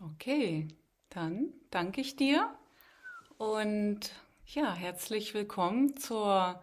[0.00, 0.66] Okay,
[1.10, 2.52] dann danke ich dir
[3.38, 4.00] und
[4.46, 6.60] ja, herzlich willkommen zur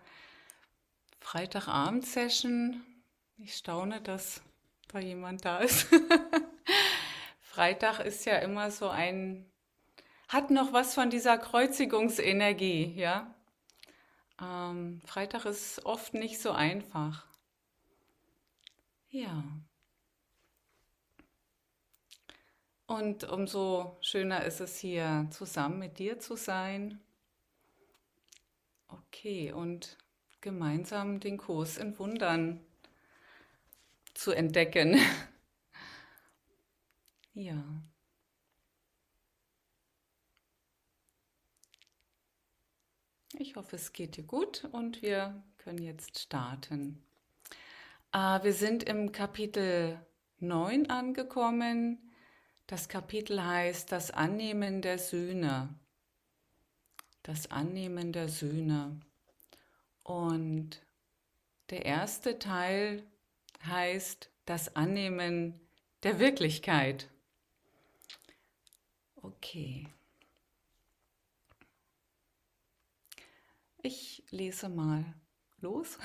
[1.22, 2.84] Freitagabend-Session.
[3.38, 4.42] Ich staune, dass
[4.90, 5.88] da jemand da ist.
[7.40, 9.50] Freitag ist ja immer so ein,
[10.28, 13.34] hat noch was von dieser Kreuzigungsenergie, ja.
[14.42, 17.26] Ähm, Freitag ist oft nicht so einfach.
[19.10, 19.42] Ja.
[22.92, 27.00] Und umso schöner ist es hier zusammen mit dir zu sein.
[28.90, 29.98] Okay, und
[30.42, 32.60] gemeinsam den Kurs in Wundern
[34.14, 35.00] zu entdecken.
[37.34, 37.64] ja.
[43.40, 47.02] Ich hoffe, es geht dir gut und wir können jetzt starten.
[48.12, 50.06] Äh, wir sind im Kapitel
[50.40, 52.11] 9 angekommen
[52.72, 55.76] das Kapitel heißt Das Annehmen der Söhne.
[57.22, 58.98] Das Annehmen der Söhne.
[60.04, 60.82] Und
[61.70, 63.04] der erste Teil
[63.66, 65.60] heißt das Annehmen
[66.04, 67.10] der Wirklichkeit.
[69.18, 69.90] Okay.
[73.82, 75.04] Ich lese mal
[75.60, 76.00] los.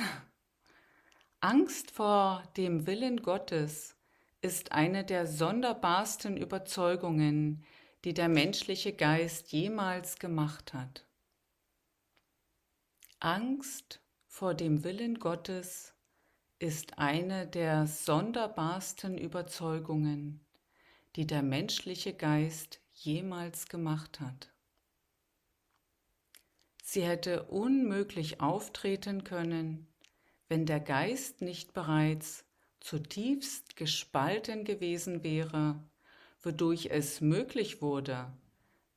[1.41, 3.96] Angst vor dem Willen Gottes
[4.41, 7.65] ist eine der sonderbarsten Überzeugungen,
[8.05, 11.07] die der menschliche Geist jemals gemacht hat.
[13.19, 15.95] Angst vor dem Willen Gottes
[16.59, 20.47] ist eine der sonderbarsten Überzeugungen,
[21.17, 24.53] die der menschliche Geist jemals gemacht hat.
[26.83, 29.89] Sie hätte unmöglich auftreten können,
[30.49, 32.46] wenn der Geist nicht bereits
[32.87, 35.83] zutiefst gespalten gewesen wäre,
[36.41, 38.33] wodurch es möglich wurde,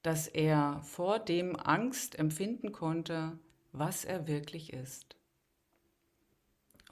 [0.03, 3.39] dass er vor dem Angst empfinden konnte,
[3.71, 5.15] was er wirklich ist.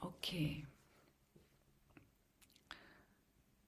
[0.00, 0.66] Okay.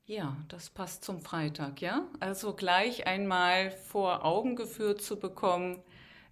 [0.06, 2.08] Ja, das passt zum Freitag, ja?
[2.18, 5.80] Also gleich einmal vor Augen geführt zu bekommen,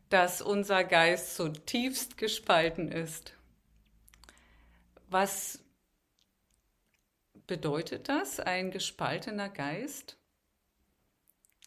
[0.09, 3.34] dass unser Geist zutiefst gespalten ist.
[5.11, 5.61] Was
[7.49, 10.17] bedeutet das, ein gespaltener Geist?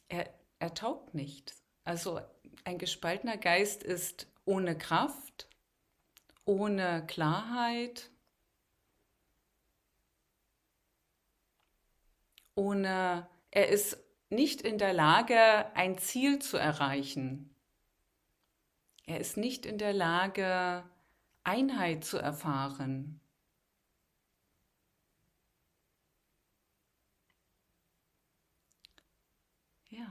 [0.08, 1.54] Er, er taugt nicht.
[1.84, 2.22] Also
[2.64, 5.50] ein gespaltener Geist ist ohne Kraft,
[6.46, 8.10] ohne Klarheit,
[12.56, 13.98] ohne, er ist
[14.30, 17.54] nicht in der Lage, ein Ziel zu erreichen.
[19.06, 20.84] Er ist nicht in der Lage,
[21.44, 23.20] Einheit zu erfahren.
[29.92, 30.08] Ja.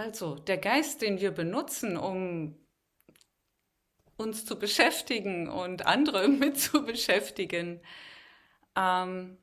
[0.00, 2.56] Also der Geist, den wir benutzen, um
[4.16, 7.82] uns zu beschäftigen und andere mit zu beschäftigen.
[8.74, 9.36] Ähm,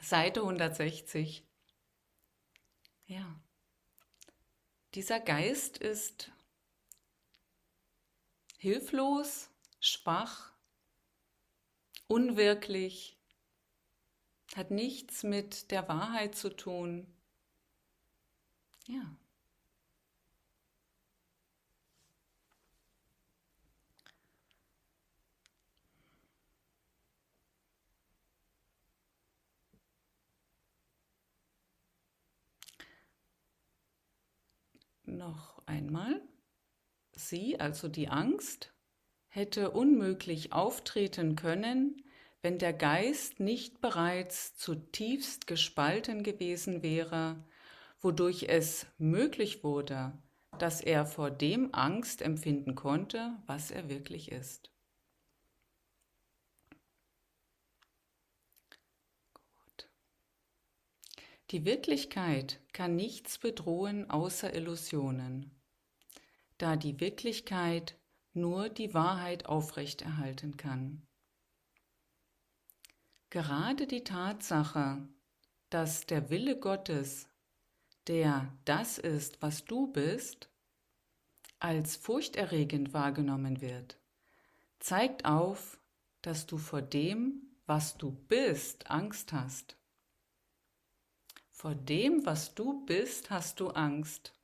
[0.00, 1.46] Seite 160.
[3.04, 3.38] Ja.
[4.94, 6.32] Dieser Geist ist
[8.56, 10.54] hilflos, schwach,
[12.06, 13.18] unwirklich,
[14.56, 17.06] hat nichts mit der Wahrheit zu tun.
[18.86, 19.18] Ja.
[35.14, 36.20] Noch einmal.
[37.12, 38.72] Sie, also die Angst,
[39.28, 42.02] hätte unmöglich auftreten können,
[42.42, 47.44] wenn der Geist nicht bereits zutiefst gespalten gewesen wäre,
[48.00, 50.18] wodurch es möglich wurde,
[50.58, 54.72] dass er vor dem Angst empfinden konnte, was er wirklich ist.
[59.32, 59.88] Gut.
[61.54, 65.52] Die Wirklichkeit kann nichts bedrohen außer Illusionen,
[66.58, 67.96] da die Wirklichkeit
[68.32, 71.06] nur die Wahrheit aufrechterhalten kann.
[73.30, 75.08] Gerade die Tatsache,
[75.70, 77.28] dass der Wille Gottes,
[78.08, 80.50] der das ist, was du bist,
[81.60, 83.96] als furchterregend wahrgenommen wird,
[84.80, 85.78] zeigt auf,
[86.20, 89.76] dass du vor dem, was du bist, Angst hast.
[91.64, 94.34] Vor dem, was du bist, hast du Angst.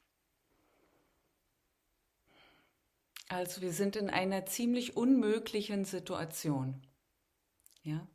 [3.29, 6.81] Also wir sind in einer ziemlich unmöglichen Situation.
[7.83, 8.09] Ja?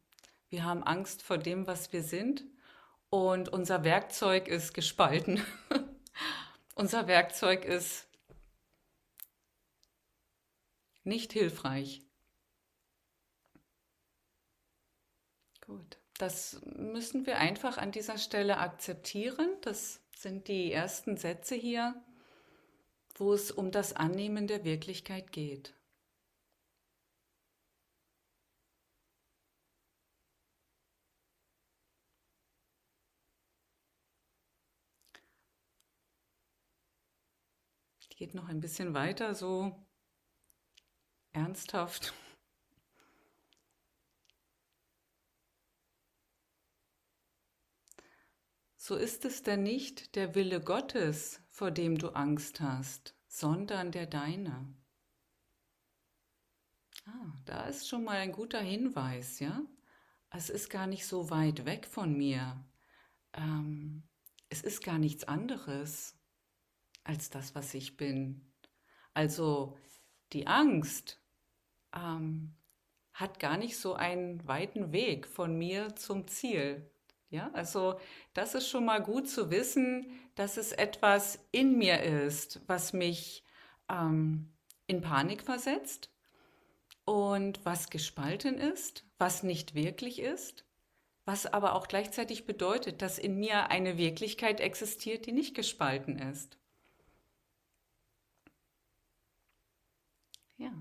[0.50, 2.46] Wir haben Angst vor dem, was wir sind
[3.12, 5.40] und unser Werkzeug ist gespalten.
[6.74, 8.08] unser Werkzeug ist
[11.04, 12.02] nicht hilfreich.
[15.62, 19.50] Gut, das müssen wir einfach an dieser Stelle akzeptieren.
[19.62, 21.96] Das sind die ersten Sätze hier,
[23.16, 25.76] wo es um das Annehmen der Wirklichkeit geht.
[38.16, 39.86] geht noch ein bisschen weiter, so
[41.34, 42.14] ernsthaft.
[48.88, 54.06] So ist es denn nicht der Wille Gottes, vor dem du Angst hast, sondern der
[54.06, 54.72] deine.
[57.08, 59.60] Ah, da ist schon mal ein guter Hinweis, ja?
[60.30, 62.64] Es ist gar nicht so weit weg von mir.
[63.34, 64.04] Ähm,
[64.50, 66.16] es ist gar nichts anderes
[67.04, 68.54] als das, was ich bin.
[69.16, 69.80] Also
[70.32, 71.20] die Angst
[71.92, 72.56] ähm,
[73.14, 76.92] hat gar nicht so einen weiten Weg von mir zum Ziel.
[77.36, 78.00] Ja, also
[78.34, 83.44] das ist schon mal gut zu wissen, dass es etwas in mir ist, was mich
[83.90, 84.54] ähm,
[84.88, 86.10] in Panik versetzt
[87.06, 90.66] und was gespalten ist, was nicht wirklich ist,
[91.26, 96.58] was aber auch gleichzeitig bedeutet, dass in mir eine Wirklichkeit existiert, die nicht gespalten ist.
[100.58, 100.72] Ja.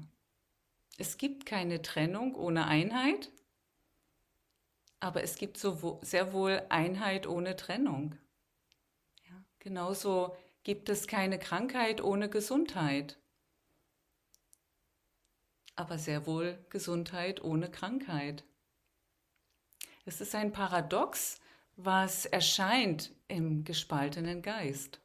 [0.99, 3.31] Es gibt keine Trennung ohne Einheit,
[5.05, 8.17] aber es gibt so sehr wohl Einheit ohne Trennung.
[9.29, 9.45] Ja.
[9.59, 13.19] Genauso gibt es keine Krankheit ohne Gesundheit,
[15.77, 18.45] aber sehr wohl Gesundheit ohne Krankheit.
[20.07, 21.39] Es ist ein Paradox,
[21.77, 25.03] was erscheint im gespaltenen Geist.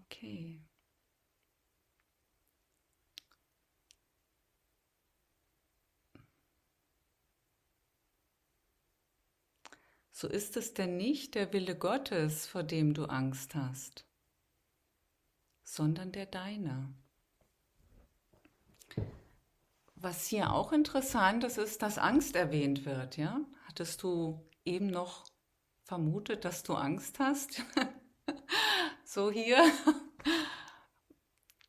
[0.00, 0.62] Okay.
[10.16, 14.06] So ist es denn nicht der Wille Gottes, vor dem du Angst hast,
[15.62, 16.94] sondern der deine.
[19.94, 23.18] Was hier auch interessant ist, ist, dass Angst erwähnt wird.
[23.18, 23.42] Ja?
[23.68, 25.26] Hattest du eben noch
[25.84, 27.62] vermutet, dass du Angst hast?
[29.04, 29.62] so hier?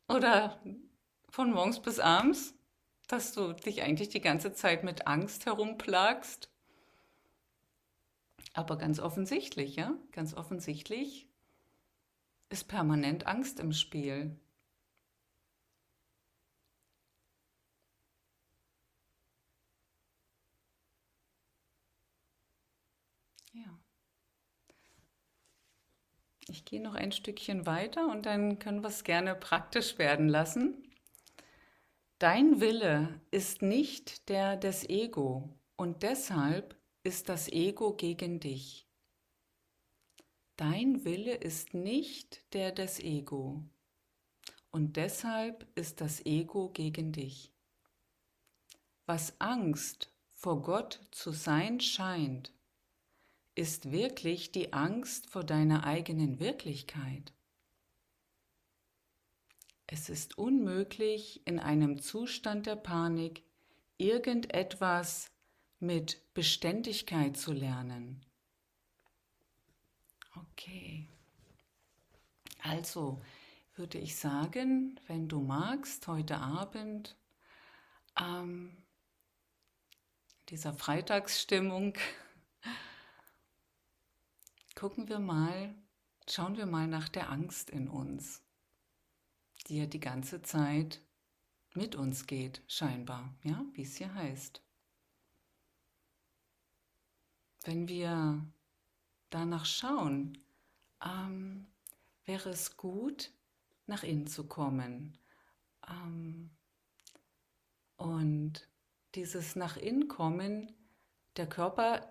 [0.08, 0.58] Oder
[1.28, 2.54] von morgens bis abends?
[3.08, 6.48] Dass du dich eigentlich die ganze Zeit mit Angst herumplagst?
[8.58, 11.28] Aber ganz offensichtlich, ja, ganz offensichtlich
[12.48, 14.36] ist permanent Angst im Spiel.
[23.52, 23.78] Ja.
[26.48, 30.82] Ich gehe noch ein Stückchen weiter und dann können wir es gerne praktisch werden lassen.
[32.18, 38.86] Dein Wille ist nicht der des Ego und deshalb ist das Ego gegen dich.
[40.56, 43.62] Dein Wille ist nicht der des Ego
[44.70, 47.52] und deshalb ist das Ego gegen dich.
[49.06, 52.52] Was Angst vor Gott zu sein scheint,
[53.54, 57.32] ist wirklich die Angst vor deiner eigenen Wirklichkeit.
[59.86, 63.42] Es ist unmöglich, in einem Zustand der Panik
[63.96, 65.30] irgendetwas
[65.80, 68.24] mit Beständigkeit zu lernen.
[70.36, 71.08] Okay.
[72.60, 73.22] Also
[73.74, 77.16] würde ich sagen, wenn du magst, heute Abend
[78.20, 78.76] ähm,
[80.48, 81.96] dieser Freitagsstimmung,
[84.74, 85.74] gucken wir mal,
[86.28, 88.42] schauen wir mal nach der Angst in uns,
[89.68, 91.00] die ja die ganze Zeit
[91.74, 94.60] mit uns geht, scheinbar, ja, wie es hier heißt
[97.68, 98.42] wenn wir
[99.28, 100.38] danach schauen,
[101.04, 101.66] ähm,
[102.24, 103.30] wäre es gut,
[103.86, 105.18] nach innen zu kommen.
[105.86, 106.48] Ähm,
[107.98, 108.66] und
[109.14, 110.72] dieses nach innen kommen,
[111.36, 112.10] der Körper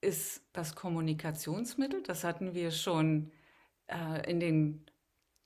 [0.00, 3.32] ist das Kommunikationsmittel, das hatten wir schon
[3.88, 4.86] äh, in den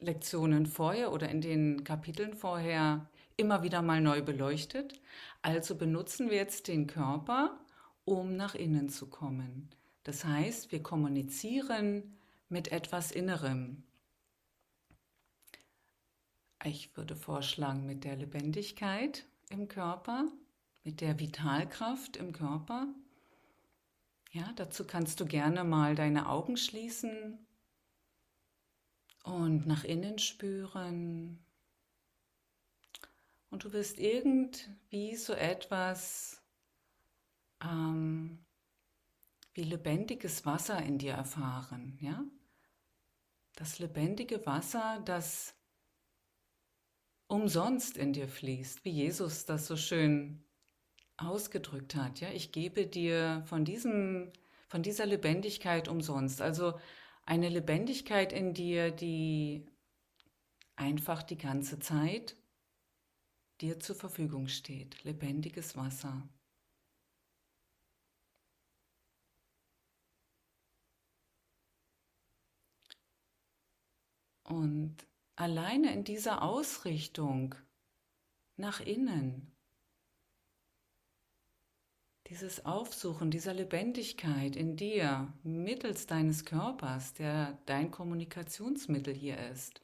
[0.00, 5.00] Lektionen vorher oder in den Kapiteln vorher immer wieder mal neu beleuchtet.
[5.40, 7.58] Also benutzen wir jetzt den Körper,
[8.10, 9.68] um nach innen zu kommen.
[10.02, 12.16] Das heißt, wir kommunizieren
[12.48, 13.84] mit etwas Innerem.
[16.64, 20.26] Ich würde vorschlagen, mit der Lebendigkeit im Körper,
[20.82, 22.88] mit der Vitalkraft im Körper.
[24.32, 27.38] Ja, dazu kannst du gerne mal deine Augen schließen
[29.22, 31.38] und nach innen spüren.
[33.50, 36.39] Und du wirst irgendwie so etwas
[37.62, 38.44] ähm,
[39.54, 42.24] wie lebendiges Wasser in dir erfahren, ja?
[43.56, 45.54] Das lebendige Wasser, das
[47.26, 50.44] umsonst in dir fließt, wie Jesus das so schön
[51.16, 52.20] ausgedrückt hat.
[52.20, 54.32] Ja, ich gebe dir von diesem,
[54.68, 56.40] von dieser Lebendigkeit umsonst.
[56.40, 56.78] Also
[57.24, 59.66] eine Lebendigkeit in dir, die
[60.76, 62.36] einfach die ganze Zeit
[63.60, 65.04] dir zur Verfügung steht.
[65.04, 66.28] Lebendiges Wasser.
[74.50, 74.96] Und
[75.36, 77.54] alleine in dieser Ausrichtung
[78.56, 79.50] nach innen
[82.26, 89.82] dieses Aufsuchen dieser Lebendigkeit in dir mittels deines Körpers, der dein Kommunikationsmittel hier ist,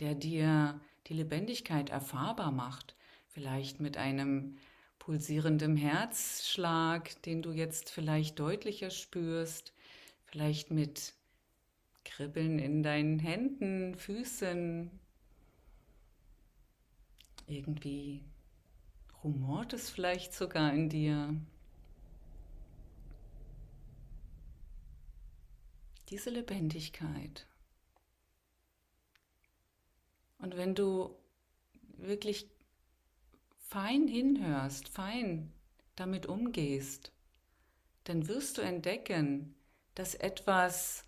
[0.00, 2.96] der dir die Lebendigkeit erfahrbar macht,
[3.26, 4.56] vielleicht mit einem
[4.98, 9.74] pulsierenden Herzschlag, den du jetzt vielleicht deutlicher spürst,
[10.24, 11.14] vielleicht mit
[12.08, 14.90] Kribbeln in deinen Händen, Füßen,
[17.46, 18.24] irgendwie
[19.22, 21.34] rumort es vielleicht sogar in dir.
[26.10, 27.46] diese Lebendigkeit.
[30.38, 31.16] Und wenn du
[31.96, 32.48] wirklich
[33.58, 35.52] fein hinhörst, fein
[35.96, 37.12] damit umgehst,
[38.04, 39.54] dann wirst du entdecken,
[39.94, 41.04] dass etwas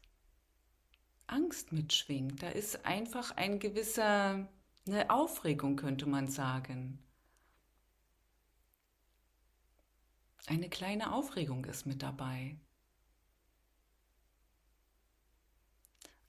[1.30, 2.42] Angst mitschwingt.
[2.42, 4.48] Da ist einfach ein gewisser,
[4.86, 6.98] eine Aufregung, könnte man sagen.
[10.46, 12.56] Eine kleine Aufregung ist mit dabei.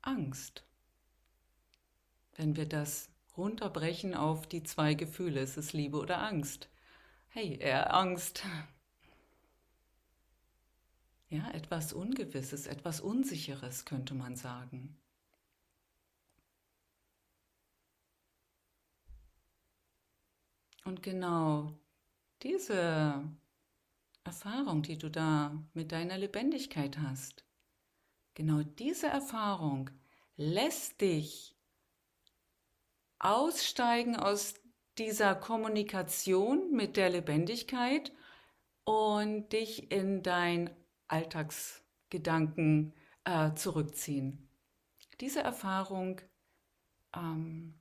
[0.02, 0.64] Angst.
[2.36, 6.70] Wenn wir das runterbrechen auf die zwei Gefühle, ist es Liebe oder Angst?
[7.30, 8.44] Hey, eher Angst.
[11.32, 14.96] Ja, etwas Ungewisses, etwas Unsicheres könnte man sagen.
[20.86, 21.72] Und genau
[22.44, 23.24] diese
[24.24, 27.44] Erfahrung, die du da mit deiner Lebendigkeit hast,
[28.34, 29.90] Genau diese Erfahrung
[30.38, 31.56] lässt dich
[33.20, 34.56] aussteigen aus
[34.98, 38.12] dieser Kommunikation mit der Lebendigkeit
[38.86, 40.70] und dich in dein
[41.12, 42.94] Alltagsgedanken
[43.26, 44.48] äh, zurückziehen.
[45.20, 46.22] Diese Erfahrung
[47.16, 47.80] ähm,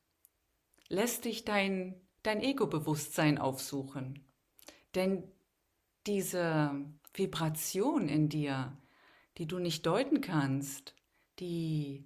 [0.89, 4.25] lässt dich dein, dein Ego-Bewusstsein aufsuchen.
[4.95, 5.25] Denn
[6.07, 6.75] diese
[7.15, 8.77] Vibration in dir,
[9.39, 10.95] die du nicht deuten kannst,
[11.39, 12.05] die,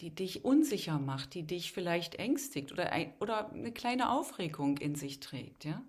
[0.00, 4.94] die dich unsicher macht, die dich vielleicht ängstigt oder, ein, oder eine kleine Aufregung in
[4.94, 5.84] sich trägt, ja?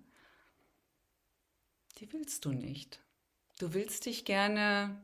[1.98, 3.05] Die willst du nicht.
[3.58, 5.00] Du willst dich gerne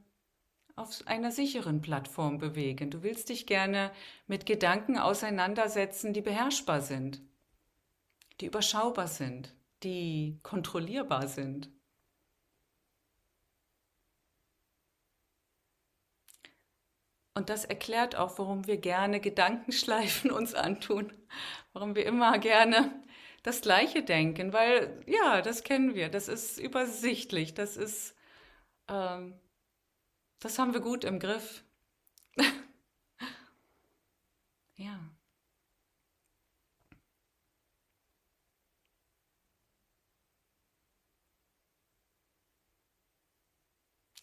[0.77, 2.91] auf einer sicheren Plattform bewegen.
[2.91, 3.93] Du willst dich gerne
[4.27, 7.21] mit Gedanken auseinandersetzen, die beherrschbar sind,
[8.41, 11.71] die überschaubar sind, die kontrollierbar sind.
[17.35, 21.13] Und das erklärt auch, warum wir gerne Gedankenschleifen uns antun,
[21.73, 23.03] warum wir immer gerne
[23.43, 28.15] das Gleiche denken, weil ja, das kennen wir, das ist übersichtlich, das ist,
[28.89, 29.35] ähm,
[30.41, 31.65] das haben wir gut im Griff.
[34.75, 34.99] ja.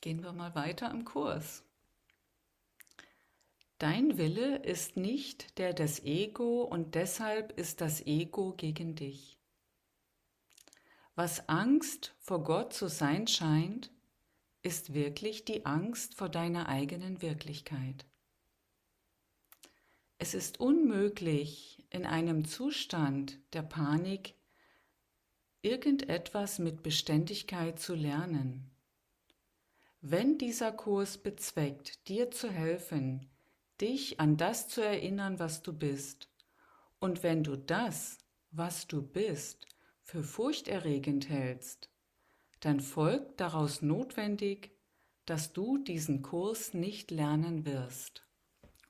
[0.02, 1.64] Gehen wir mal weiter im Kurs.
[3.80, 9.40] Dein Wille ist nicht der des Ego und deshalb ist das Ego gegen dich.
[11.16, 13.90] Was Angst vor Gott zu sein scheint,
[14.62, 18.06] ist wirklich die Angst vor deiner eigenen Wirklichkeit.
[20.18, 24.36] Es ist unmöglich, in einem Zustand der Panik
[25.62, 28.70] irgendetwas mit Beständigkeit zu lernen.
[30.02, 33.30] Wenn dieser Kurs bezweckt, dir zu helfen,
[33.82, 36.30] dich an das zu erinnern, was du bist.
[37.00, 38.18] Und wenn du das,
[38.52, 39.66] was du bist,
[40.04, 41.90] für furchterregend hältst,
[42.60, 44.72] dann folgt daraus notwendig,
[45.26, 48.26] dass du diesen Kurs nicht lernen wirst.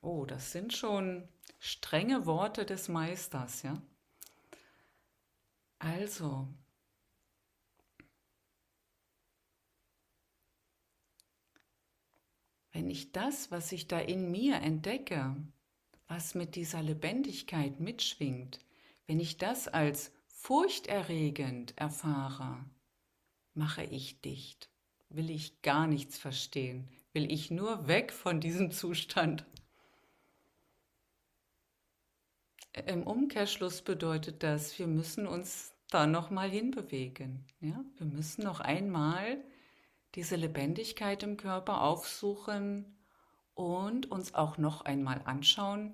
[0.00, 3.80] Oh, das sind schon strenge Worte des Meisters, ja?
[5.78, 6.48] Also,
[12.72, 15.36] wenn ich das, was ich da in mir entdecke,
[16.08, 18.60] was mit dieser Lebendigkeit mitschwingt,
[19.06, 22.64] wenn ich das als furchterregend erfahre,
[23.60, 24.70] mache ich dicht,
[25.10, 29.44] will ich gar nichts verstehen, will ich nur weg von diesem Zustand.
[32.86, 37.44] Im Umkehrschluss bedeutet das, wir müssen uns da nochmal hinbewegen.
[37.60, 37.84] Ja?
[37.98, 39.44] Wir müssen noch einmal
[40.14, 42.96] diese Lebendigkeit im Körper aufsuchen
[43.52, 45.92] und uns auch noch einmal anschauen,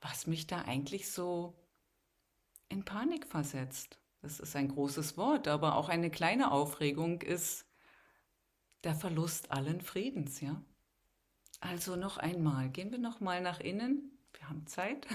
[0.00, 1.54] was mich da eigentlich so
[2.68, 4.00] in Panik versetzt.
[4.24, 7.66] Das ist ein großes Wort, aber auch eine kleine Aufregung ist
[8.82, 10.64] der Verlust allen Friedens, ja?
[11.60, 14.18] Also noch einmal, gehen wir noch mal nach innen.
[14.32, 15.06] Wir haben Zeit.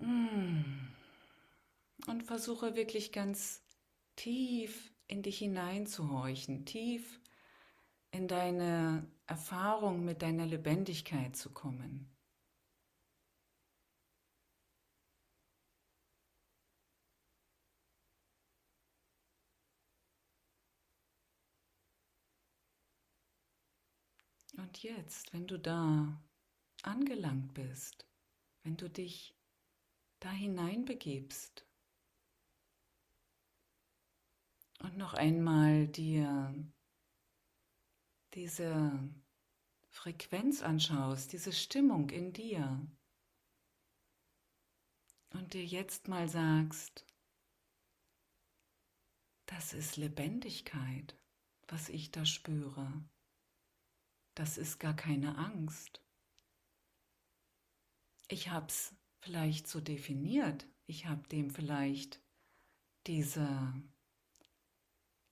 [0.00, 0.92] Und
[2.24, 3.62] versuche wirklich ganz
[4.16, 7.22] tief in dich hineinzuhorchen, tief
[8.10, 12.09] in deine Erfahrung mit deiner Lebendigkeit zu kommen.
[24.60, 26.22] Und jetzt, wenn du da
[26.82, 28.06] angelangt bist,
[28.62, 29.34] wenn du dich
[30.18, 31.66] da hineinbegibst
[34.80, 36.54] und noch einmal dir
[38.34, 39.10] diese
[39.88, 42.86] Frequenz anschaust, diese Stimmung in dir
[45.30, 47.06] und dir jetzt mal sagst,
[49.46, 51.16] das ist Lebendigkeit,
[51.66, 53.02] was ich da spüre.
[54.40, 56.02] Das ist gar keine Angst.
[58.28, 60.66] Ich habe es vielleicht so definiert.
[60.86, 62.22] Ich habe dem vielleicht
[63.06, 63.74] diese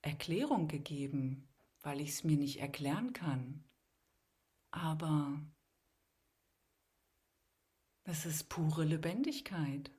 [0.02, 1.48] Erklärung gegeben,
[1.80, 3.64] weil ich es mir nicht erklären kann.
[4.72, 5.40] Aber
[8.04, 9.90] es ist pure Lebendigkeit.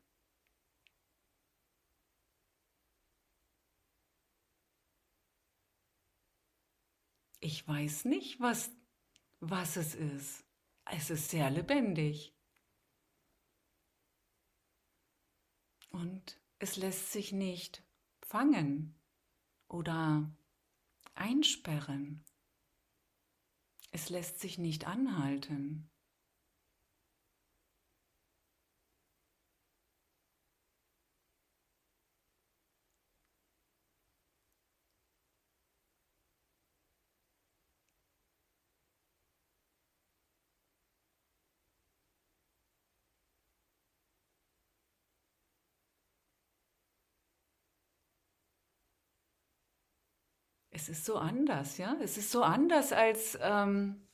[7.40, 8.70] Ich weiß nicht, was
[9.40, 10.46] was es ist.
[10.86, 12.36] Es ist sehr lebendig.
[15.90, 17.84] Und es lässt sich nicht
[18.22, 19.00] fangen
[19.68, 20.32] oder
[21.16, 22.24] einsperren.
[23.92, 25.89] Es lässt sich nicht anhalten.
[50.80, 51.96] Es ist so anders, ja.
[52.02, 54.08] Es ist so anders als, ähm,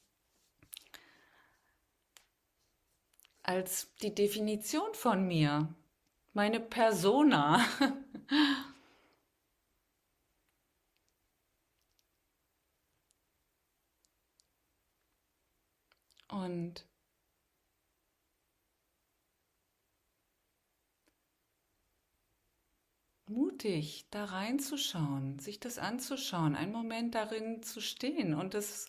[3.43, 5.73] als die Definition von mir,
[6.33, 7.63] meine Persona.
[16.29, 16.83] Und
[23.27, 28.87] mutig, da reinzuschauen, sich das anzuschauen, einen Moment darin zu stehen und es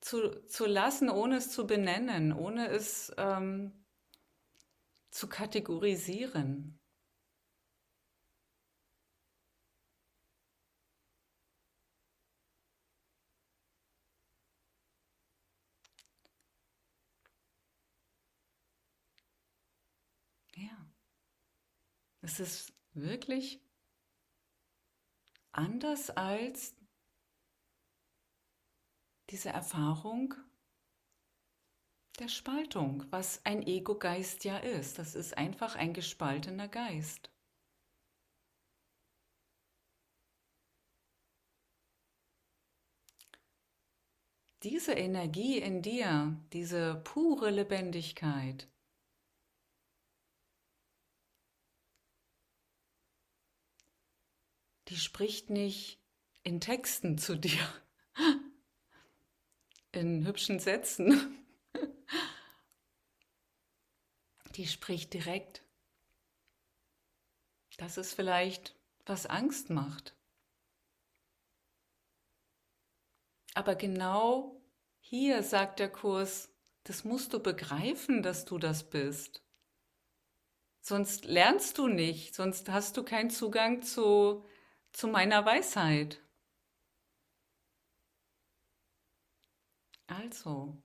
[0.00, 3.72] zu, zu lassen, ohne es zu benennen, ohne es ähm,
[5.10, 6.80] zu kategorisieren.
[20.56, 20.76] Ja,
[22.22, 23.60] es ist wirklich
[25.52, 26.74] anders als
[29.30, 30.34] diese Erfahrung
[32.18, 34.98] der Spaltung, was ein Ego-Geist ja ist.
[34.98, 37.30] Das ist einfach ein gespaltener Geist.
[44.64, 48.68] Diese Energie in dir, diese pure Lebendigkeit,
[54.88, 55.98] die spricht nicht
[56.42, 57.68] in Texten zu dir,
[59.92, 61.44] in hübschen Sätzen.
[64.54, 65.62] Die spricht direkt.
[67.76, 68.74] Das ist vielleicht,
[69.06, 70.16] was Angst macht.
[73.54, 74.60] Aber genau
[75.00, 76.50] hier sagt der Kurs,
[76.82, 79.42] das musst du begreifen, dass du das bist.
[80.80, 84.44] Sonst lernst du nicht, sonst hast du keinen Zugang zu
[84.98, 86.20] zu meiner Weisheit.
[90.08, 90.76] Also,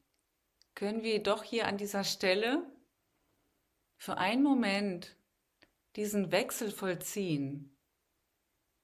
[0.75, 2.71] können wir doch hier an dieser Stelle
[3.97, 5.17] für einen Moment
[5.95, 7.75] diesen Wechsel vollziehen.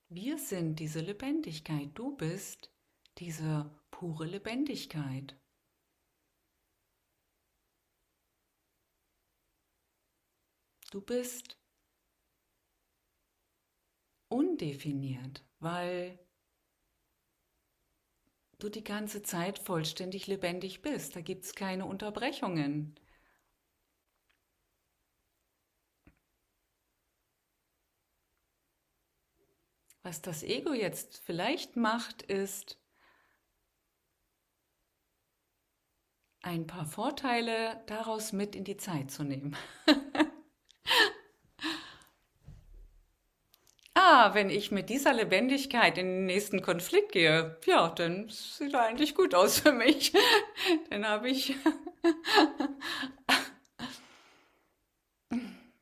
[0.07, 2.71] Wir sind diese Lebendigkeit, du bist
[3.19, 5.39] diese pure Lebendigkeit.
[10.89, 11.58] Du bist
[14.29, 16.19] undefiniert, weil
[18.59, 21.15] du die ganze Zeit vollständig lebendig bist.
[21.15, 22.95] Da gibt es keine Unterbrechungen.
[30.03, 32.79] Was das Ego jetzt vielleicht macht, ist
[36.41, 39.55] ein paar Vorteile daraus mit in die Zeit zu nehmen.
[44.33, 49.15] wenn ich mit dieser Lebendigkeit in den nächsten Konflikt gehe, ja, dann sieht er eigentlich
[49.15, 50.13] gut aus für mich.
[50.89, 51.55] dann habe ich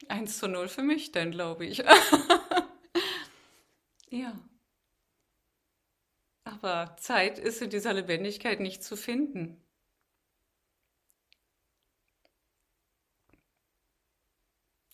[0.08, 1.80] 1 zu 0 für mich, dann glaube ich.
[4.10, 4.38] ja.
[6.44, 9.63] Aber Zeit ist in dieser Lebendigkeit nicht zu finden.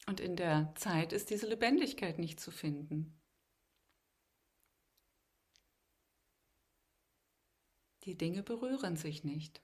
[0.07, 3.22] Und in der Zeit ist diese Lebendigkeit nicht zu finden.
[8.03, 9.61] Die Dinge berühren sich nicht.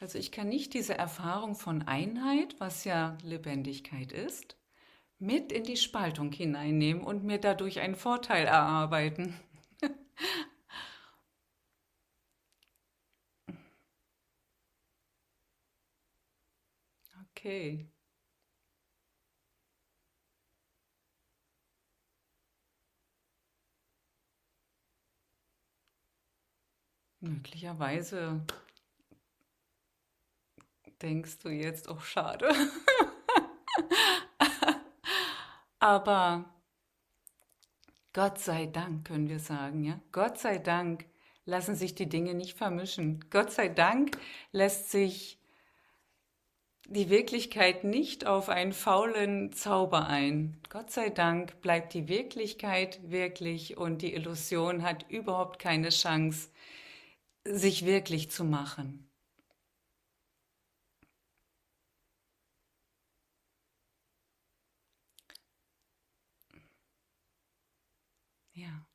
[0.00, 4.56] Also ich kann nicht diese Erfahrung von Einheit, was ja Lebendigkeit ist,
[5.18, 9.34] mit in die Spaltung hineinnehmen und mir dadurch einen Vorteil erarbeiten.
[17.36, 17.88] okay.
[27.20, 28.40] Möglicherweise
[31.02, 32.48] denkst du jetzt, oh schade.
[35.80, 36.44] Aber
[38.12, 40.00] Gott sei Dank können wir sagen, ja?
[40.12, 41.06] Gott sei Dank
[41.44, 43.24] lassen sich die Dinge nicht vermischen.
[43.30, 44.18] Gott sei Dank
[44.52, 45.38] lässt sich
[46.86, 50.60] die Wirklichkeit nicht auf einen faulen Zauber ein.
[50.70, 56.48] Gott sei Dank bleibt die Wirklichkeit wirklich und die Illusion hat überhaupt keine Chance,
[57.44, 59.08] sich wirklich zu machen.
[68.54, 68.86] Ja.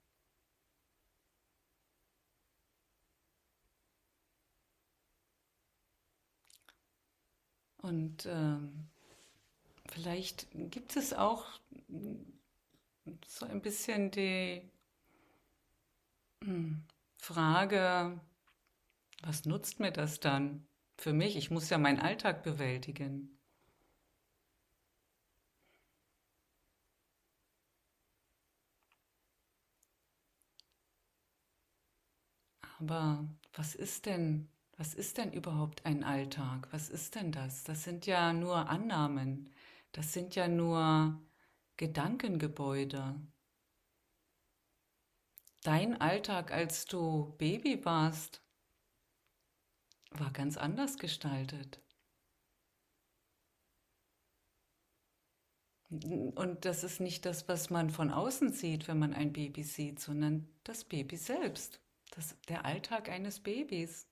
[7.78, 8.88] Und ähm,
[9.90, 11.46] vielleicht gibt es auch
[13.28, 14.62] so ein bisschen die
[16.44, 16.84] hm,
[17.18, 18.20] Frage,
[19.24, 21.36] was nutzt mir das dann für mich?
[21.36, 23.40] Ich muss ja meinen Alltag bewältigen.
[32.80, 36.68] Aber was ist denn, was ist denn überhaupt ein Alltag?
[36.72, 37.64] Was ist denn das?
[37.64, 39.50] Das sind ja nur Annahmen.
[39.94, 41.20] Das sind ja nur
[41.78, 43.16] Gedankengebäude.
[45.64, 48.43] Dein Alltag, als du Baby warst,
[50.20, 51.80] war ganz anders gestaltet.
[55.90, 60.00] Und das ist nicht das, was man von außen sieht, wenn man ein Baby sieht,
[60.00, 61.80] sondern das Baby selbst.
[62.12, 64.08] Das, der Alltag eines Babys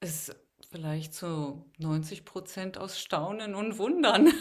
[0.00, 0.34] ist
[0.70, 4.32] vielleicht zu 90 Prozent aus Staunen und Wundern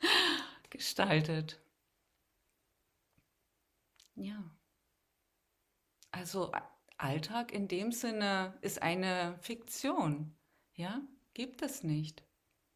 [0.70, 1.60] gestaltet.
[4.14, 4.42] Ja.
[6.10, 6.52] Also
[6.98, 10.34] Alltag in dem Sinne ist eine Fiktion.
[10.74, 11.00] Ja,
[11.34, 12.24] gibt es nicht.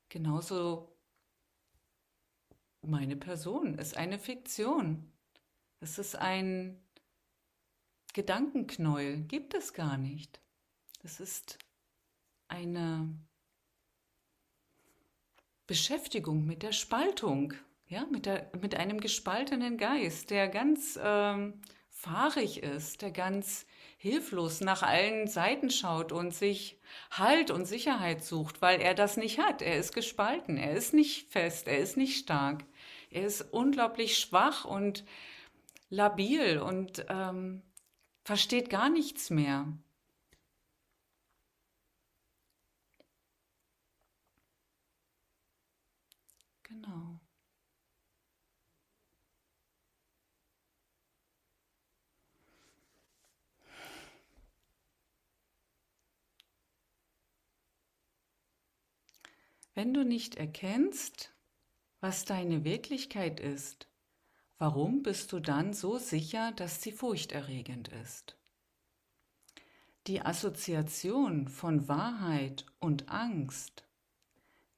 [0.08, 0.96] Genauso
[2.82, 5.12] meine Person ist eine Fiktion.
[5.80, 6.82] Es ist ein
[8.12, 10.40] Gedankenknäuel, gibt es gar nicht.
[11.02, 11.58] Es ist
[12.48, 13.14] eine
[15.66, 17.54] Beschäftigung mit der Spaltung,
[17.86, 23.66] ja, mit, der, mit einem gespaltenen Geist, der ganz ähm, fahrig ist, der ganz
[24.00, 26.78] hilflos nach allen Seiten schaut und sich
[27.10, 29.62] Halt und Sicherheit sucht, weil er das nicht hat.
[29.62, 32.64] Er ist gespalten, er ist nicht fest, er ist nicht stark.
[33.10, 35.04] Er ist unglaublich schwach und
[35.90, 37.62] labil und ähm,
[38.24, 39.66] versteht gar nichts mehr.
[46.62, 47.20] Genau.
[59.74, 61.32] Wenn du nicht erkennst,
[62.00, 63.88] was deine Wirklichkeit ist,
[64.58, 68.36] warum bist du dann so sicher, dass sie furchterregend ist?
[70.06, 73.84] Die Assoziation von Wahrheit und Angst,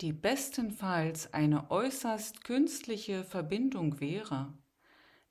[0.01, 4.53] die bestenfalls eine äußerst künstliche Verbindung wäre,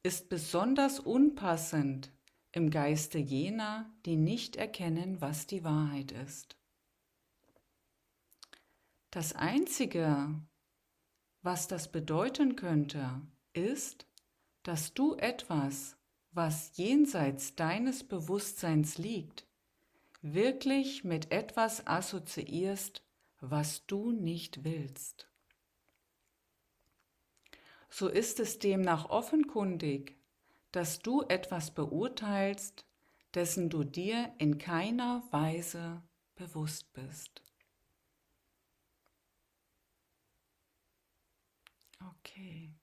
[0.02, 2.12] ist besonders unpassend
[2.52, 6.58] im Geiste jener, die nicht erkennen, was die Wahrheit ist.
[9.12, 10.34] Das Einzige,
[11.42, 13.22] was das bedeuten könnte,
[13.52, 14.08] ist,
[14.64, 15.98] dass du etwas,
[16.32, 19.46] was jenseits deines Bewusstseins liegt,
[20.22, 23.04] wirklich mit etwas assoziierst,
[23.42, 25.28] was du nicht willst.
[27.90, 30.16] So ist es demnach offenkundig,
[30.72, 32.86] dass du etwas beurteilst,
[33.34, 36.02] dessen du dir in keiner Weise
[36.36, 37.42] bewusst bist.
[42.10, 42.74] Okay.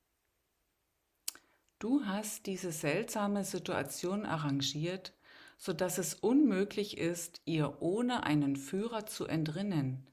[1.78, 5.14] Du hast diese seltsame Situation arrangiert,
[5.58, 10.06] sodass es unmöglich ist, ihr ohne einen Führer zu entrinnen,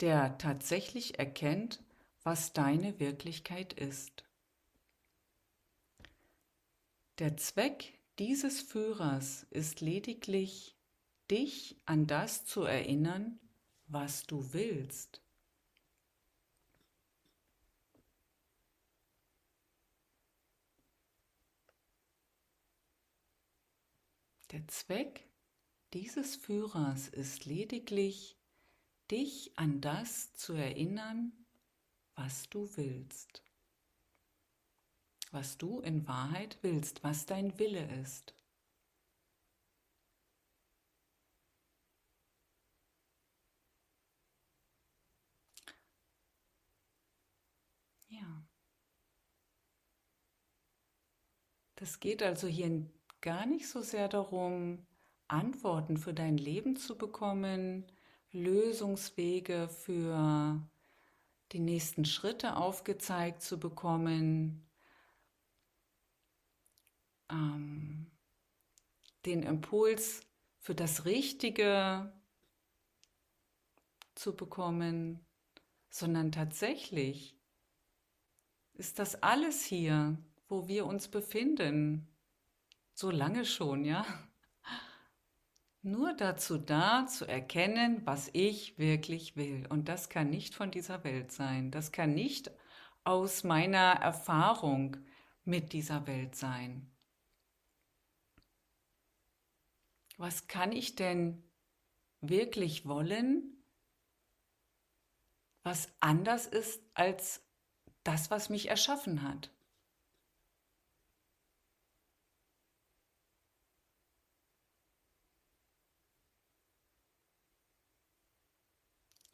[0.00, 1.82] der tatsächlich erkennt,
[2.22, 4.24] was deine Wirklichkeit ist.
[7.18, 10.76] Der Zweck dieses Führers ist lediglich,
[11.30, 13.38] dich an das zu erinnern,
[13.86, 15.20] was du willst.
[24.54, 25.28] Der Zweck
[25.92, 28.38] dieses Führers ist lediglich,
[29.10, 31.32] dich an das zu erinnern,
[32.14, 33.44] was du willst
[35.34, 38.34] was du in Wahrheit willst, was dein Wille ist.
[48.08, 48.46] Ja.
[51.74, 52.66] Das geht also hier
[53.24, 54.86] gar nicht so sehr darum,
[55.28, 57.86] Antworten für dein Leben zu bekommen,
[58.32, 60.60] Lösungswege für
[61.52, 64.68] die nächsten Schritte aufgezeigt zu bekommen,
[67.30, 68.10] ähm,
[69.24, 70.20] den Impuls
[70.58, 72.12] für das Richtige
[74.14, 75.24] zu bekommen,
[75.88, 77.38] sondern tatsächlich
[78.74, 82.06] ist das alles hier, wo wir uns befinden,
[82.94, 84.06] so lange schon, ja?
[85.82, 89.66] Nur dazu da, zu erkennen, was ich wirklich will.
[89.68, 91.70] Und das kann nicht von dieser Welt sein.
[91.70, 92.50] Das kann nicht
[93.04, 94.96] aus meiner Erfahrung
[95.44, 96.94] mit dieser Welt sein.
[100.16, 101.42] was kann ich denn
[102.20, 103.64] wirklich wollen,
[105.62, 107.42] was anders ist als
[108.02, 109.50] das, was mich erschaffen hat?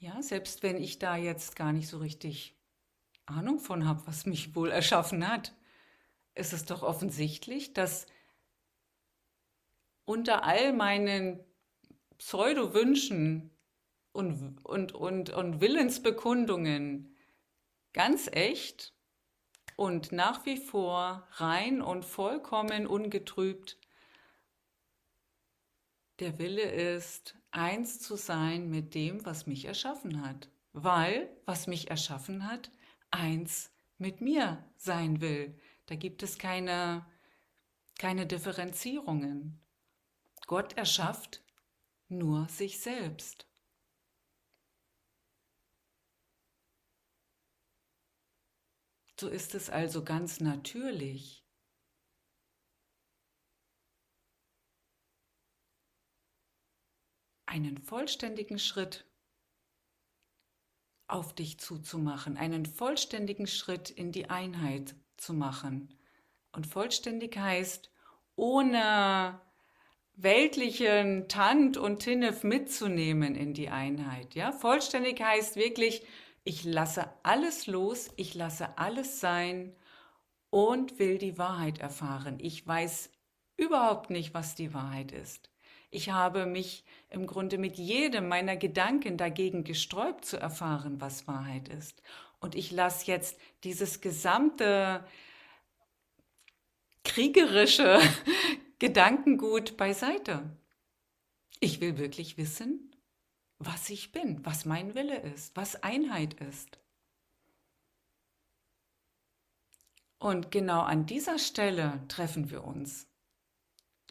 [0.02, 2.56] Ja, selbst wenn ich da jetzt gar nicht so richtig
[3.26, 5.54] Ahnung von habe, was mich wohl erschaffen hat,
[6.34, 8.06] ist es doch offensichtlich, dass
[10.06, 11.44] unter all meinen
[12.16, 13.50] Pseudo-Wünschen
[14.12, 17.14] und, und, und, und Willensbekundungen
[17.92, 18.94] ganz echt
[19.76, 23.78] und nach wie vor rein und vollkommen ungetrübt
[26.20, 30.48] der Wille ist, eins zu sein mit dem, was mich erschaffen hat.
[30.72, 32.70] Weil, was mich erschaffen hat,
[33.10, 35.58] eins mit mir sein will.
[35.86, 37.04] Da gibt es keine,
[37.98, 39.60] keine Differenzierungen.
[40.46, 41.42] Gott erschafft
[42.08, 43.46] nur sich selbst.
[49.18, 51.39] So ist es also ganz natürlich,
[57.50, 59.04] einen vollständigen Schritt
[61.08, 65.92] auf dich zuzumachen, einen vollständigen Schritt in die Einheit zu machen.
[66.52, 67.90] Und vollständig heißt,
[68.36, 69.40] ohne
[70.14, 74.36] weltlichen Tant und Tinnef mitzunehmen in die Einheit.
[74.36, 76.06] Ja, vollständig heißt wirklich,
[76.44, 79.74] ich lasse alles los, ich lasse alles sein
[80.50, 82.38] und will die Wahrheit erfahren.
[82.40, 83.10] Ich weiß
[83.56, 85.49] überhaupt nicht, was die Wahrheit ist.
[85.90, 91.68] Ich habe mich im Grunde mit jedem meiner Gedanken dagegen gesträubt zu erfahren, was Wahrheit
[91.68, 92.00] ist.
[92.38, 95.04] Und ich lasse jetzt dieses gesamte
[97.04, 97.98] kriegerische
[98.78, 100.56] Gedankengut beiseite.
[101.58, 102.94] Ich will wirklich wissen,
[103.58, 106.78] was ich bin, was mein Wille ist, was Einheit ist.
[110.18, 113.09] Und genau an dieser Stelle treffen wir uns.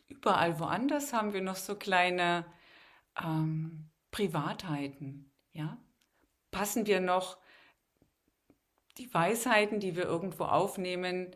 [0.09, 2.45] Überall woanders haben wir noch so kleine
[3.23, 5.31] ähm, Privatheiten.
[5.53, 5.77] Ja?
[6.51, 7.37] Passen wir noch
[8.97, 11.35] die Weisheiten, die wir irgendwo aufnehmen,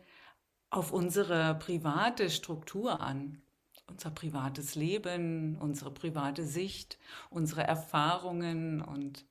[0.70, 3.40] auf unsere private Struktur an,
[3.86, 6.98] unser privates Leben, unsere private Sicht,
[7.30, 9.24] unsere Erfahrungen und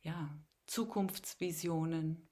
[0.00, 0.30] ja,
[0.66, 2.28] Zukunftsvisionen.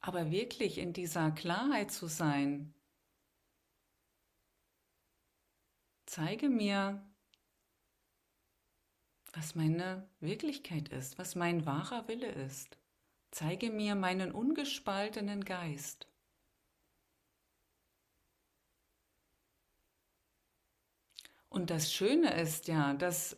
[0.00, 2.75] Aber wirklich in dieser Klarheit zu sein,
[6.06, 7.04] zeige mir,
[9.32, 12.78] was meine Wirklichkeit ist, was mein wahrer Wille ist.
[13.30, 16.08] Zeige mir meinen ungespaltenen Geist.
[21.50, 23.36] Und das Schöne ist ja, dass,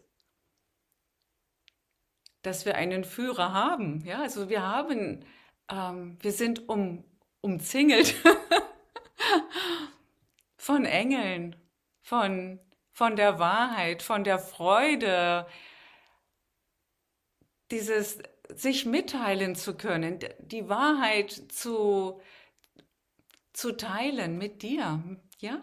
[2.43, 4.05] dass wir einen Führer haben.
[4.05, 5.25] Ja, also wir haben,
[5.69, 7.05] ähm, wir sind um,
[7.41, 8.15] umzingelt
[10.57, 11.57] von Engeln,
[12.09, 12.59] von,
[12.90, 15.47] von der Wahrheit, von der Freude,
[17.71, 18.18] dieses
[18.49, 22.23] sich mitteilen zu können, die Wahrheit zu,
[23.53, 25.03] zu teilen mit dir,
[25.38, 25.62] ja?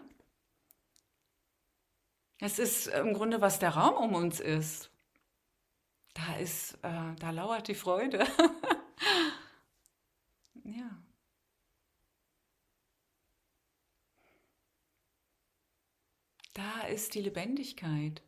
[2.38, 4.90] Es ist im Grunde, was der Raum um uns ist.
[6.14, 8.18] Da ist, äh, da lauert die Freude.
[10.64, 11.05] ja.
[16.56, 18.22] Da ist die Lebendigkeit,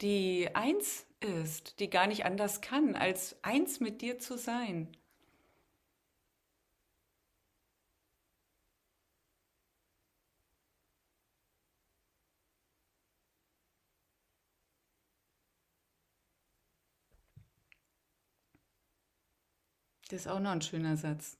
[0.00, 4.96] die eins ist, die gar nicht anders kann, als eins mit dir zu sein.
[20.08, 21.36] Das ist auch noch ein schöner Satz.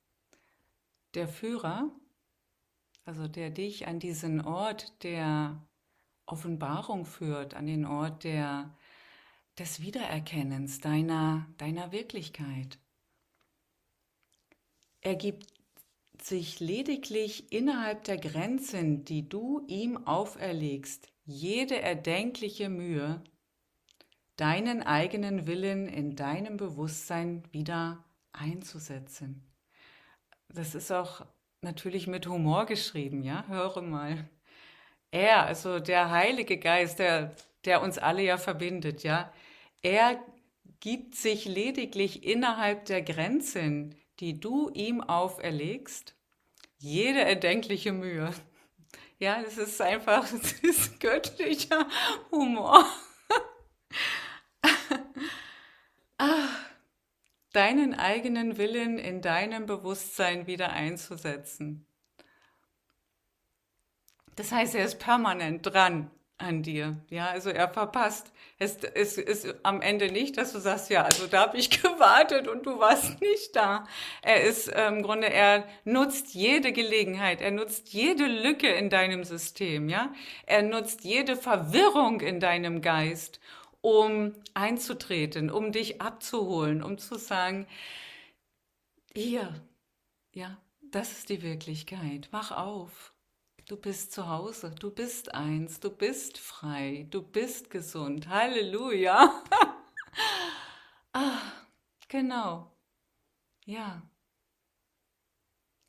[1.15, 1.91] Der Führer,
[3.07, 5.67] also der dich an diesen Ort der
[6.27, 8.75] Offenbarung führt, an den Ort der
[9.59, 12.79] des Wiedererkennens deiner, deiner Wirklichkeit.
[15.01, 15.47] Er gibt
[16.21, 23.23] sich lediglich innerhalb der Grenzen, die du ihm auferlegst, jede erdenkliche Mühe,
[24.37, 29.43] deinen eigenen Willen in deinem Bewusstsein wieder einzusetzen.
[30.49, 31.25] Das ist auch
[31.63, 33.47] natürlich mit Humor geschrieben, ja?
[33.49, 34.29] Höre mal.
[35.11, 39.33] Er, also der Heilige Geist, der, der uns alle ja verbindet, ja,
[39.83, 40.19] er
[40.81, 46.15] gibt sich lediglich innerhalb der Grenzen, die du ihm auferlegst,
[46.79, 48.33] jede erdenkliche Mühe.
[49.19, 51.89] Ja, das ist einfach, das ist göttlicher
[52.31, 52.85] Humor.
[57.53, 61.87] deinen eigenen Willen in deinem Bewusstsein wieder einzusetzen.
[64.37, 66.97] Das heißt, er ist permanent dran an dir.
[67.09, 68.33] Ja, also er verpasst.
[68.59, 72.47] Es, es ist am Ende nicht, dass du sagst, ja, also da habe ich gewartet
[72.47, 73.87] und du warst nicht da.
[74.23, 79.25] Er ist äh, im Grunde, er nutzt jede Gelegenheit, er nutzt jede Lücke in deinem
[79.25, 80.13] System, ja.
[80.45, 83.41] Er nutzt jede Verwirrung in deinem Geist,
[83.81, 87.67] um einzutreten, um dich abzuholen, um zu sagen,
[89.15, 89.55] hier,
[90.35, 90.59] ja,
[90.91, 92.29] das ist die Wirklichkeit.
[92.33, 93.16] Wach auf.
[93.69, 98.29] Du bist zu Hause, du bist eins, du bist frei, du bist gesund.
[98.29, 99.43] Halleluja.
[101.13, 101.41] ah,
[102.07, 102.71] genau.
[103.65, 104.09] Ja.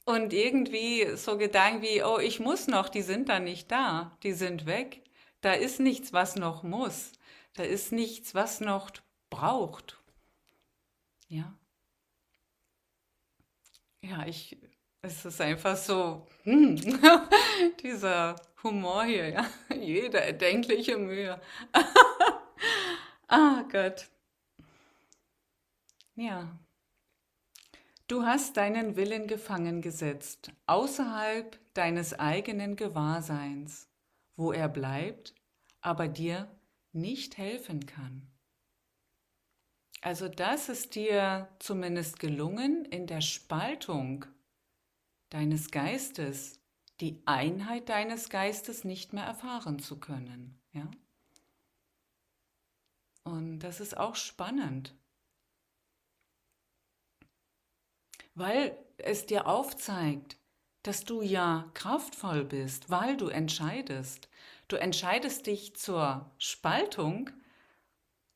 [0.06, 4.34] Und irgendwie so Gedanken wie, oh, ich muss noch, die sind da nicht da, die
[4.34, 5.04] sind weg.
[5.42, 7.12] Da ist nichts, was noch muss.
[7.54, 8.89] Da ist nichts, was noch
[9.30, 10.01] braucht.
[11.28, 11.56] Ja.
[14.01, 14.58] Ja, ich
[15.08, 16.76] es ist einfach so, hm,
[17.82, 19.49] dieser Humor hier, ja.
[19.76, 21.39] Jede erdenkliche Mühe.
[23.28, 24.08] ah Gott.
[26.16, 26.60] Ja.
[28.08, 33.89] Du hast deinen Willen gefangen gesetzt, außerhalb deines eigenen Gewahrseins,
[34.36, 35.36] wo er bleibt,
[35.82, 36.49] aber dir
[36.93, 38.32] nicht helfen kann.
[40.01, 44.26] Also das ist dir zumindest gelungen in der Spaltung
[45.30, 46.59] deines Geistes,
[46.99, 50.59] die Einheit deines Geistes nicht mehr erfahren zu können.
[50.73, 50.89] Ja?
[53.23, 54.95] Und das ist auch spannend,
[58.34, 60.38] weil es dir aufzeigt,
[60.84, 64.30] dass du ja kraftvoll bist, weil du entscheidest.
[64.69, 67.30] Du entscheidest dich zur Spaltung,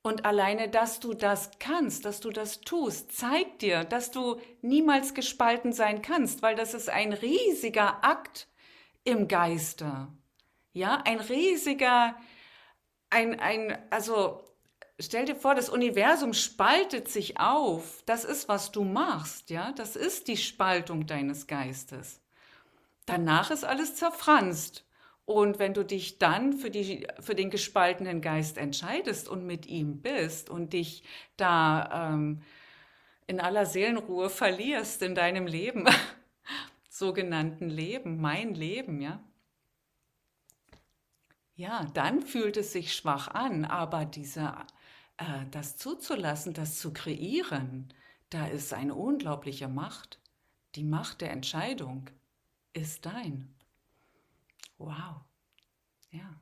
[0.03, 5.13] Und alleine, dass du das kannst, dass du das tust, zeigt dir, dass du niemals
[5.13, 8.47] gespalten sein kannst, weil das ist ein riesiger Akt
[9.03, 10.07] im Geiste.
[10.73, 12.15] Ja, ein riesiger,
[13.11, 14.43] ein, ein, also
[14.99, 18.01] stell dir vor, das Universum spaltet sich auf.
[18.07, 19.71] Das ist, was du machst, ja.
[19.73, 22.21] Das ist die Spaltung deines Geistes.
[23.05, 24.83] Danach ist alles zerfranst.
[25.31, 30.01] Und wenn du dich dann für, die, für den gespaltenen Geist entscheidest und mit ihm
[30.01, 31.03] bist und dich
[31.37, 32.41] da ähm,
[33.27, 35.85] in aller Seelenruhe verlierst in deinem Leben,
[36.89, 39.23] sogenannten Leben, mein Leben, ja,
[41.55, 44.53] ja, dann fühlt es sich schwach an, aber diese,
[45.17, 47.93] äh, das zuzulassen, das zu kreieren,
[48.31, 50.19] da ist eine unglaubliche Macht.
[50.75, 52.09] Die Macht der Entscheidung
[52.73, 53.53] ist dein.
[54.81, 55.21] Wow.
[56.09, 56.41] Ja.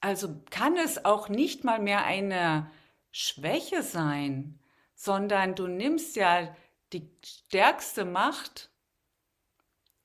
[0.00, 2.70] Also kann es auch nicht mal mehr eine
[3.10, 4.60] Schwäche sein,
[4.94, 6.54] sondern du nimmst ja
[6.92, 8.70] die stärkste Macht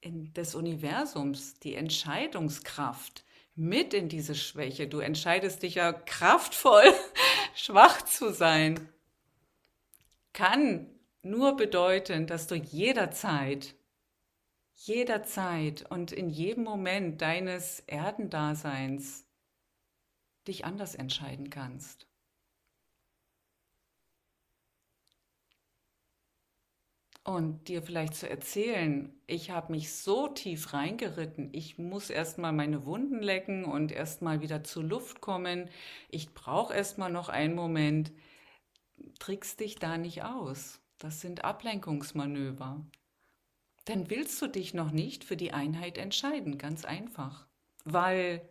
[0.03, 4.87] des Universums, die Entscheidungskraft mit in diese Schwäche.
[4.87, 6.93] Du entscheidest dich ja kraftvoll,
[7.55, 8.89] schwach zu sein.
[10.33, 10.89] Kann
[11.21, 13.75] nur bedeuten, dass du jederzeit
[14.75, 19.25] jederzeit und in jedem Moment deines Erdendaseins
[20.47, 22.07] dich anders entscheiden kannst.
[27.23, 32.85] Und dir vielleicht zu erzählen, ich habe mich so tief reingeritten, ich muss erstmal meine
[32.85, 35.71] Wunden lecken und erstmal wieder zur Luft kommen,
[36.09, 38.11] ich brauche erstmal noch einen Moment,
[39.17, 40.81] trickst dich da nicht aus.
[40.99, 42.85] Das sind Ablenkungsmanöver
[43.85, 47.47] dann willst du dich noch nicht für die Einheit entscheiden, ganz einfach.
[47.83, 48.47] Weil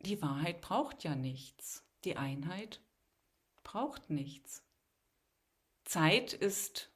[0.00, 1.84] die Wahrheit braucht ja nichts.
[2.04, 2.80] Die Einheit
[3.62, 4.64] braucht nichts.
[5.84, 6.90] Zeit ist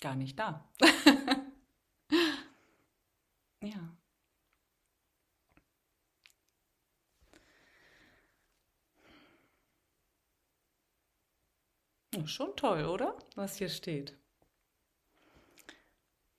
[0.00, 0.68] gar nicht da.
[3.60, 3.96] ja.
[12.26, 13.16] Schon toll, oder?
[13.34, 14.16] Was hier steht.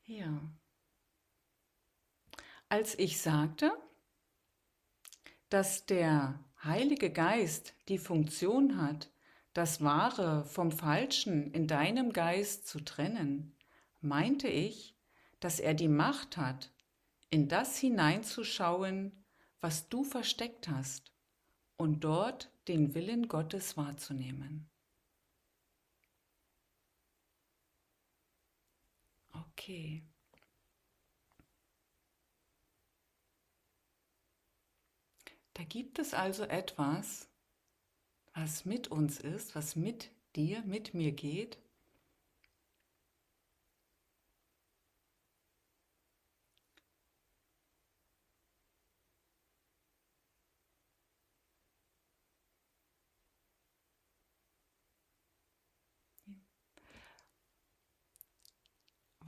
[0.05, 0.41] Ja.
[2.69, 3.71] Als ich sagte,
[5.49, 9.11] dass der Heilige Geist die Funktion hat,
[9.53, 13.57] das Wahre vom Falschen in deinem Geist zu trennen,
[13.99, 14.95] meinte ich,
[15.41, 16.71] dass er die Macht hat,
[17.29, 19.25] in das hineinzuschauen,
[19.59, 21.11] was du versteckt hast,
[21.75, 24.70] und dort den Willen Gottes wahrzunehmen.
[29.61, 30.01] Okay.
[35.53, 37.29] Da gibt es also etwas,
[38.33, 41.57] was mit uns ist, was mit dir, mit mir geht.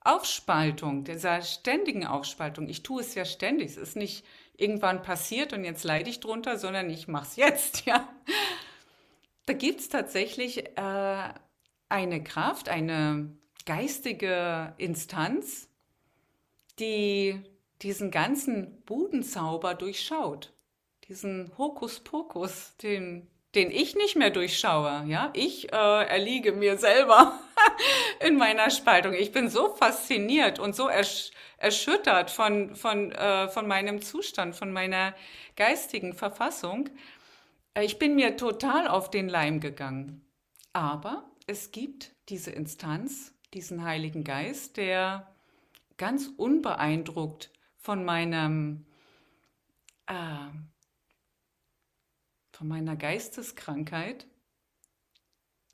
[0.00, 2.68] Aufspaltung, dieser ständigen Aufspaltung.
[2.68, 3.70] Ich tue es ja ständig.
[3.70, 4.26] Es ist nicht
[4.56, 8.08] irgendwann passiert und jetzt leide ich drunter, sondern ich mache es jetzt, ja.
[9.46, 11.32] Da gibt es tatsächlich äh,
[11.92, 13.36] eine Kraft, eine
[13.66, 15.68] geistige Instanz,
[16.78, 17.38] die
[17.82, 20.52] diesen ganzen Budenzauber durchschaut.
[21.08, 25.04] Diesen Hokuspokus, den, den ich nicht mehr durchschaue.
[25.06, 27.38] Ja, ich äh, erliege mir selber
[28.20, 29.12] in meiner Spaltung.
[29.12, 34.72] Ich bin so fasziniert und so ersch erschüttert von, von, äh, von meinem Zustand, von
[34.72, 35.14] meiner
[35.54, 36.88] geistigen Verfassung.
[37.80, 40.26] Ich bin mir total auf den Leim gegangen.
[40.72, 45.30] Aber es gibt diese Instanz, diesen Heiligen Geist, der
[45.98, 48.86] ganz unbeeindruckt von meinem,
[50.06, 50.48] äh,
[52.52, 54.26] von meiner Geisteskrankheit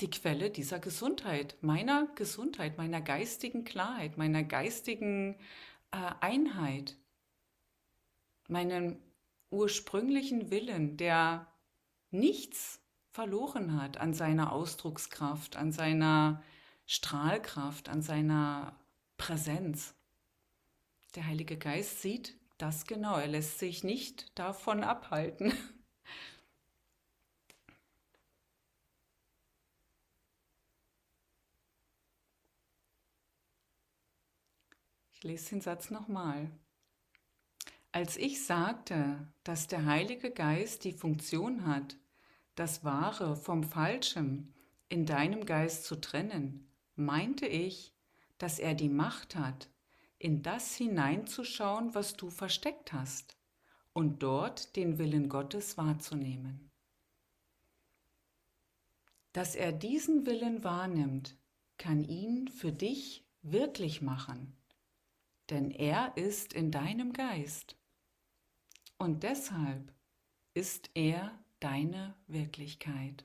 [0.01, 5.37] die Quelle dieser Gesundheit, meiner Gesundheit, meiner geistigen Klarheit, meiner geistigen
[5.93, 6.97] äh, Einheit,
[8.49, 8.99] meinem
[9.51, 11.47] ursprünglichen Willen, der
[12.11, 12.81] nichts
[13.11, 16.43] verloren hat an seiner Ausdruckskraft, an seiner
[16.87, 18.77] Strahlkraft, an seiner
[19.17, 19.95] Präsenz.
[21.15, 25.53] Der Heilige Geist sieht das genau, er lässt sich nicht davon abhalten.
[35.19, 36.49] Ich lese den Satz nochmal.
[37.91, 41.97] Als ich sagte, dass der Heilige Geist die Funktion hat,
[42.59, 44.55] das Wahre vom Falschen
[44.89, 47.95] in deinem Geist zu trennen, meinte ich,
[48.39, 49.69] dass er die Macht hat,
[50.19, 53.37] in das hineinzuschauen, was du versteckt hast,
[53.93, 56.71] und dort den Willen Gottes wahrzunehmen.
[59.33, 61.37] Dass er diesen Willen wahrnimmt,
[61.77, 64.59] kann ihn für dich wirklich machen
[65.51, 67.77] denn er ist in deinem Geist.
[68.99, 69.93] Und deshalb
[70.55, 73.25] ist er deine Wirklichkeit.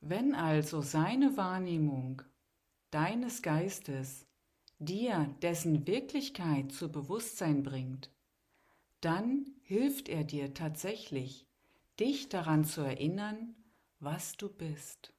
[0.00, 2.22] Wenn also seine Wahrnehmung
[2.90, 4.26] deines Geistes
[4.78, 8.10] dir dessen Wirklichkeit zu Bewusstsein bringt,
[9.02, 11.46] dann hilft er dir tatsächlich,
[11.98, 13.54] dich daran zu erinnern,
[13.98, 15.12] was du bist.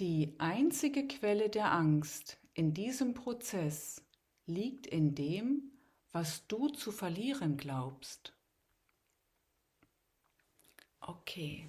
[0.00, 4.04] Die einzige Quelle der Angst in diesem Prozess
[4.44, 5.70] liegt in dem,
[6.10, 8.36] was du zu verlieren glaubst.
[10.98, 11.68] Okay.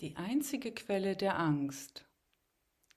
[0.00, 2.04] Die einzige Quelle der Angst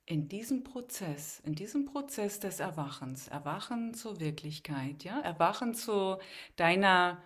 [0.06, 6.20] in diesem Prozess, in diesem Prozess des Erwachens, Erwachen zur Wirklichkeit, ja, Erwachen zu
[6.56, 7.24] deiner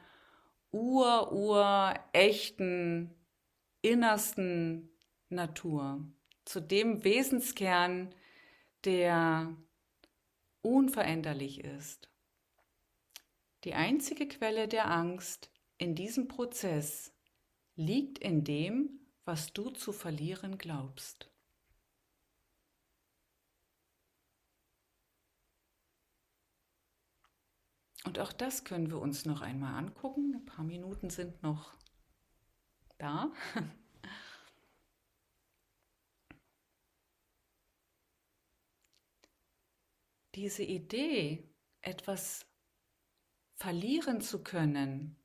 [0.72, 3.14] ur-ur echten
[3.82, 4.90] innersten
[5.30, 6.04] Natur,
[6.46, 8.14] zu dem Wesenskern,
[8.86, 9.56] der
[10.62, 12.10] unveränderlich ist.
[13.64, 17.14] Die einzige Quelle der Angst in diesem Prozess
[17.76, 21.30] liegt in dem, was du zu verlieren glaubst.
[28.06, 30.34] Und auch das können wir uns noch einmal angucken.
[30.34, 31.78] Ein paar Minuten sind noch
[33.00, 33.32] da.
[40.36, 41.44] Diese Idee,
[41.82, 42.46] etwas
[43.56, 45.18] verlieren zu können,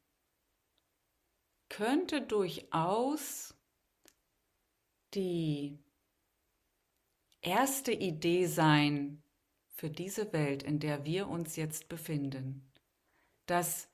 [1.69, 3.55] könnte durchaus
[5.15, 5.79] die
[7.41, 9.23] erste Idee sein
[9.69, 12.73] für diese Welt, in der wir uns jetzt befinden.
[13.47, 13.89] Dass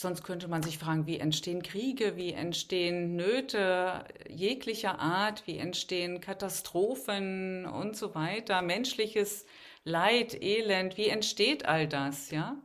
[0.00, 6.20] Sonst könnte man sich fragen, wie entstehen Kriege, wie entstehen Nöte jeglicher Art, wie entstehen
[6.20, 9.44] Katastrophen und so weiter, menschliches
[9.82, 12.62] Leid, Elend, wie entsteht all das, ja?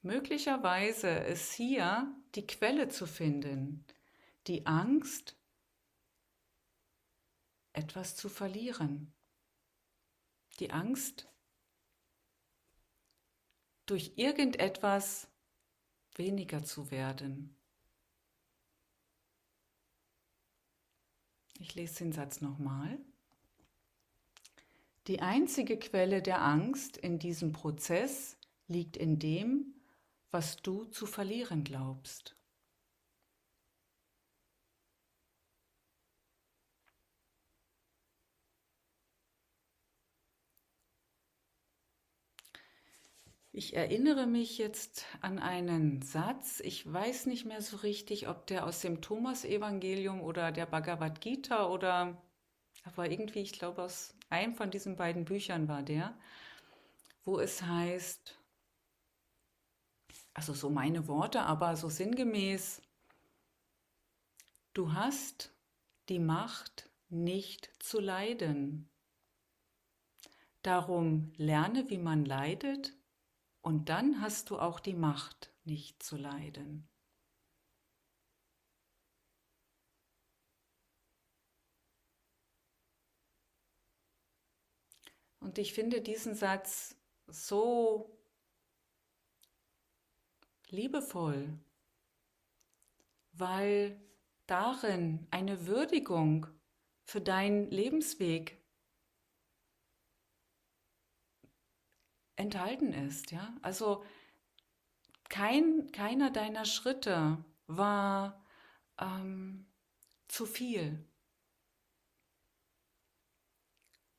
[0.00, 3.86] Möglicherweise ist hier die Quelle zu finden,
[4.48, 5.36] die Angst,
[7.72, 9.14] etwas zu verlieren,
[10.58, 11.28] die Angst,
[13.86, 15.31] durch irgendetwas
[16.16, 17.56] weniger zu werden.
[21.58, 22.98] Ich lese den Satz nochmal.
[25.06, 28.36] Die einzige Quelle der Angst in diesem Prozess
[28.68, 29.74] liegt in dem,
[30.30, 32.36] was du zu verlieren glaubst.
[43.54, 46.60] Ich erinnere mich jetzt an einen Satz.
[46.60, 51.68] Ich weiß nicht mehr so richtig, ob der aus dem Thomas-Evangelium oder der Bhagavad Gita
[51.68, 52.16] oder
[52.84, 56.18] aber irgendwie, ich glaube, aus einem von diesen beiden Büchern war der,
[57.24, 58.40] wo es heißt,
[60.32, 62.80] also so meine Worte, aber so sinngemäß,
[64.72, 65.54] du hast
[66.08, 68.88] die Macht nicht zu leiden.
[70.62, 72.94] Darum lerne, wie man leidet
[73.62, 76.88] und dann hast du auch die Macht, nicht zu leiden.
[85.38, 86.96] Und ich finde diesen Satz
[87.26, 88.16] so
[90.68, 91.58] liebevoll,
[93.32, 94.00] weil
[94.46, 96.46] darin eine Würdigung
[97.04, 98.61] für deinen Lebensweg
[102.42, 103.30] enthalten ist.
[103.30, 103.54] Ja?
[103.62, 104.04] Also
[105.30, 108.44] kein, keiner deiner Schritte war
[109.00, 109.66] ähm,
[110.28, 111.04] zu viel.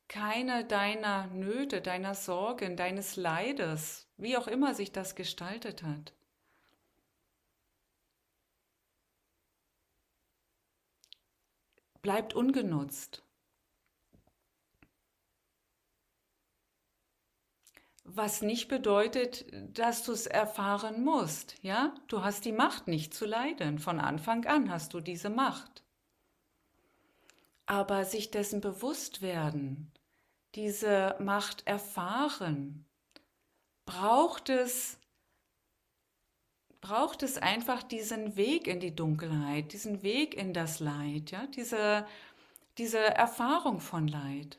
[0.08, 6.12] Keine deiner Nöte, deiner Sorgen, deines Leides, wie auch immer sich das gestaltet hat,
[12.02, 13.23] bleibt ungenutzt.
[18.04, 19.46] Was nicht bedeutet,
[19.76, 21.94] dass du es erfahren musst, ja?
[22.06, 23.78] Du hast die Macht nicht zu leiden.
[23.78, 25.82] Von Anfang an hast du diese Macht.
[27.66, 29.90] Aber sich dessen bewusst werden,
[30.54, 32.84] diese Macht erfahren,
[33.86, 34.98] braucht es
[36.84, 42.06] braucht es einfach diesen Weg in die Dunkelheit, diesen Weg in das Leid, ja, diese,
[42.76, 44.58] diese Erfahrung von Leid.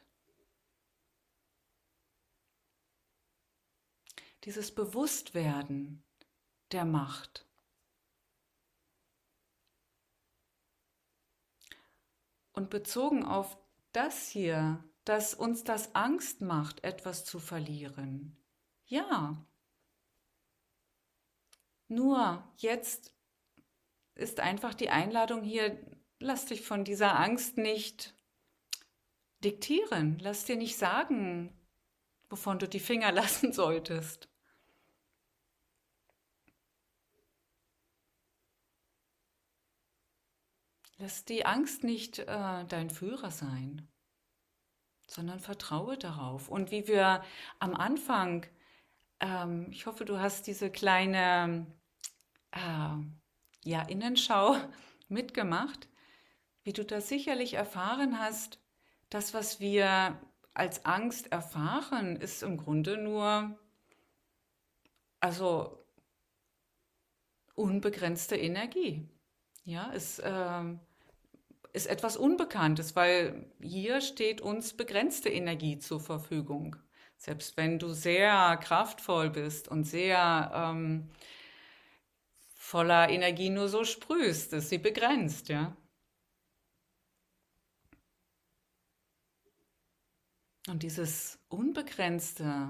[4.45, 6.03] Dieses Bewusstwerden
[6.71, 7.47] der Macht.
[12.51, 13.57] Und bezogen auf
[13.91, 18.37] das hier, dass uns das Angst macht, etwas zu verlieren.
[18.85, 19.45] Ja,
[21.87, 23.11] nur jetzt
[24.15, 25.79] ist einfach die Einladung hier,
[26.19, 28.15] lass dich von dieser Angst nicht
[29.43, 31.53] diktieren, lass dir nicht sagen,
[32.29, 34.29] wovon du die Finger lassen solltest.
[40.97, 43.87] Lass die Angst nicht äh, dein Führer sein,
[45.07, 46.47] sondern vertraue darauf.
[46.47, 47.23] Und wie wir
[47.59, 48.45] am Anfang
[49.19, 51.65] ähm, ich hoffe, du hast diese kleine
[52.51, 52.97] äh,
[53.63, 54.55] ja, Innenschau
[55.07, 55.87] mitgemacht,
[56.63, 58.59] wie du das sicherlich erfahren hast.
[59.09, 60.19] Das, was wir
[60.53, 63.57] als Angst erfahren, ist im Grunde nur,
[65.19, 65.85] also
[67.55, 69.07] unbegrenzte Energie.
[69.63, 70.63] Ja, es äh,
[71.75, 76.77] ist etwas Unbekanntes, weil hier steht uns begrenzte Energie zur Verfügung.
[77.17, 81.09] Selbst wenn du sehr kraftvoll bist und sehr ähm,
[82.55, 85.75] voller Energie nur so sprühst, ist sie begrenzt, ja.
[90.67, 92.69] Und dieses Unbegrenzte,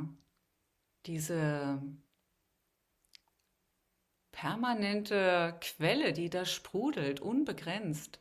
[1.06, 1.82] diese
[4.32, 8.20] permanente Quelle, die da sprudelt, unbegrenzt,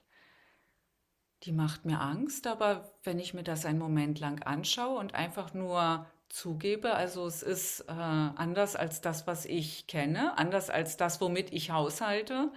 [1.44, 5.52] die macht mir Angst, aber wenn ich mir das einen Moment lang anschaue und einfach
[5.54, 6.94] nur zugebe.
[6.94, 11.70] Also es ist äh, anders als das, was ich kenne, anders als das, womit ich
[11.70, 12.50] haushalte.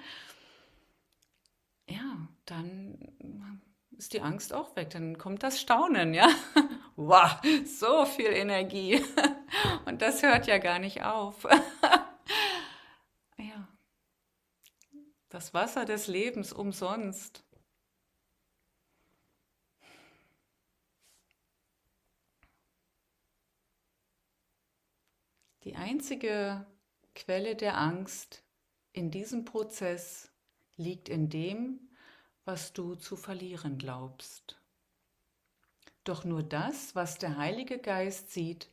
[1.87, 2.97] Ja, dann
[3.97, 4.89] ist die Angst auch weg.
[4.89, 6.27] Dann kommt das Staunen, ja.
[6.95, 9.03] wow, so viel Energie.
[9.85, 11.43] Und das hört ja gar nicht auf.
[13.37, 13.67] ja.
[15.29, 17.46] Das Wasser des Lebens umsonst.
[25.67, 26.65] Die einzige
[27.13, 28.41] Quelle der Angst
[28.93, 30.31] in diesem Prozess
[30.77, 31.89] liegt in dem,
[32.45, 34.61] was du zu verlieren glaubst.
[36.05, 38.69] Doch nur das, was der Heilige Geist sieht,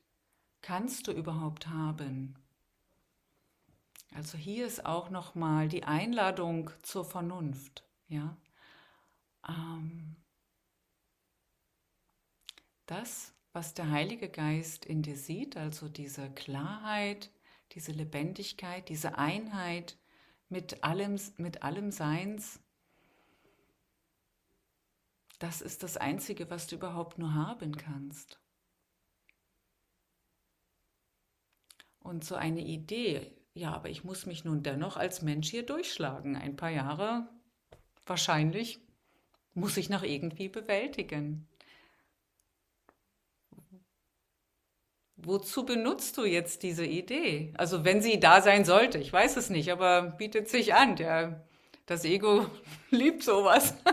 [0.63, 2.37] kannst du überhaupt haben.
[4.13, 8.37] Also hier ist auch noch mal die Einladung zur Vernunft, ja.
[9.49, 10.15] Ähm,
[12.87, 17.31] das, was der Heilige Geist in dir sieht, also diese Klarheit,
[17.73, 19.97] diese Lebendigkeit, diese Einheit
[20.49, 22.61] mit allem, mit allem Seins,
[25.39, 28.41] das ist das Einzige, was du überhaupt nur haben kannst.
[32.01, 36.37] Und so eine Idee, ja, aber ich muss mich nun dennoch als Mensch hier durchschlagen.
[36.37, 37.29] Ein paar Jahre
[38.05, 38.81] wahrscheinlich
[39.55, 41.49] muss ich noch irgendwie bewältigen.
[45.27, 47.53] Wozu benutzt du jetzt diese Idee?
[47.57, 50.97] Also wenn sie da sein sollte, ich weiß es nicht, aber bietet sich an.
[50.97, 51.45] Der,
[51.87, 52.47] das Ego
[52.91, 53.75] liebt sowas.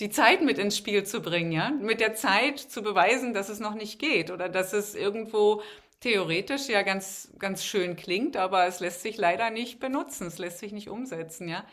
[0.00, 3.60] Die Zeit mit ins Spiel zu bringen, ja, mit der Zeit zu beweisen, dass es
[3.60, 5.62] noch nicht geht oder dass es irgendwo
[6.00, 10.58] theoretisch ja ganz, ganz schön klingt, aber es lässt sich leider nicht benutzen, es lässt
[10.58, 11.64] sich nicht umsetzen, ja.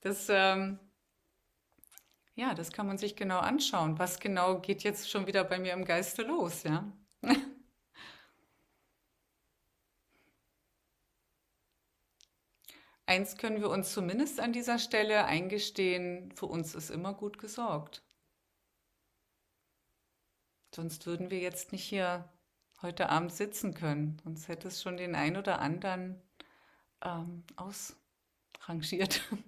[0.00, 0.78] Das, ähm,
[2.34, 3.98] ja, das kann man sich genau anschauen.
[3.98, 6.90] Was genau geht jetzt schon wieder bei mir im Geiste los, ja?
[13.10, 18.04] eins können wir uns zumindest an dieser Stelle eingestehen, für uns ist immer gut gesorgt.
[20.72, 22.28] Sonst würden wir jetzt nicht hier
[22.82, 24.20] heute Abend sitzen können.
[24.22, 26.22] Sonst hätte es schon den ein oder anderen
[27.02, 29.22] ähm, ausrangiert.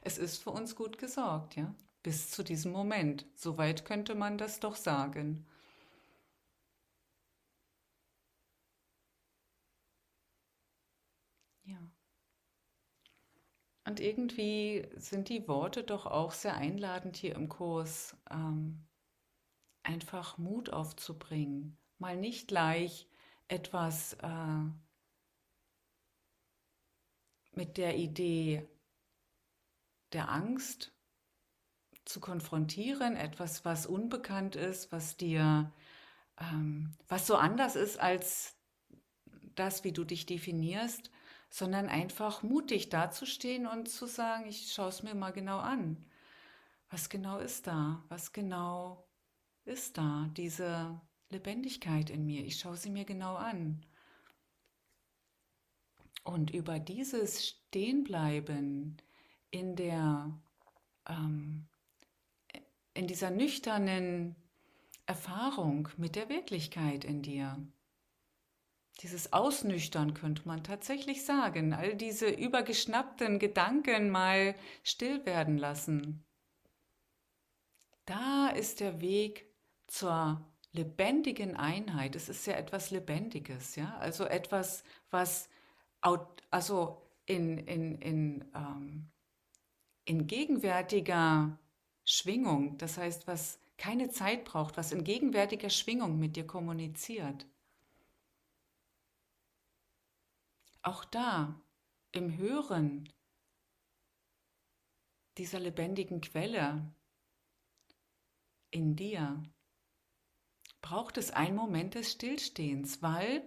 [0.00, 1.74] Es ist für uns gut gesorgt, ja,
[2.06, 3.26] bis zu diesem Moment.
[3.34, 5.44] Soweit könnte man das doch sagen.
[11.64, 11.78] Ja.
[13.84, 18.86] Und irgendwie sind die Worte doch auch sehr einladend hier im Kurs, ähm,
[19.82, 23.08] einfach Mut aufzubringen, mal nicht gleich
[23.48, 24.62] etwas äh,
[27.50, 28.68] mit der Idee
[30.12, 30.95] der Angst
[32.06, 35.70] zu konfrontieren, etwas, was unbekannt ist, was dir,
[36.40, 38.56] ähm, was so anders ist als
[39.54, 41.10] das, wie du dich definierst,
[41.50, 46.04] sondern einfach mutig dazustehen und zu sagen, ich schaue es mir mal genau an.
[46.90, 48.02] Was genau ist da?
[48.08, 49.08] Was genau
[49.64, 50.30] ist da?
[50.36, 51.00] Diese
[51.30, 52.44] Lebendigkeit in mir.
[52.44, 53.84] Ich schaue sie mir genau an.
[56.22, 58.96] Und über dieses Stehenbleiben
[59.50, 60.38] in der,
[61.08, 61.68] ähm,
[62.96, 64.36] in dieser nüchternen
[65.06, 67.56] Erfahrung mit der Wirklichkeit in dir,
[69.02, 76.24] dieses Ausnüchtern könnte man tatsächlich sagen, all diese übergeschnappten Gedanken mal still werden lassen.
[78.06, 79.52] Da ist der Weg
[79.86, 80.40] zur
[80.72, 82.16] lebendigen Einheit.
[82.16, 85.50] Es ist ja etwas Lebendiges, ja, also etwas, was
[86.00, 89.10] also in, in, in, ähm,
[90.04, 91.58] in gegenwärtiger
[92.06, 97.46] Schwingung, das heißt, was keine Zeit braucht, was in gegenwärtiger Schwingung mit dir kommuniziert.
[100.82, 101.60] Auch da
[102.12, 103.12] im Hören
[105.36, 106.94] dieser lebendigen Quelle
[108.70, 109.42] in dir
[110.80, 113.42] braucht es einen Moment des Stillstehens, weil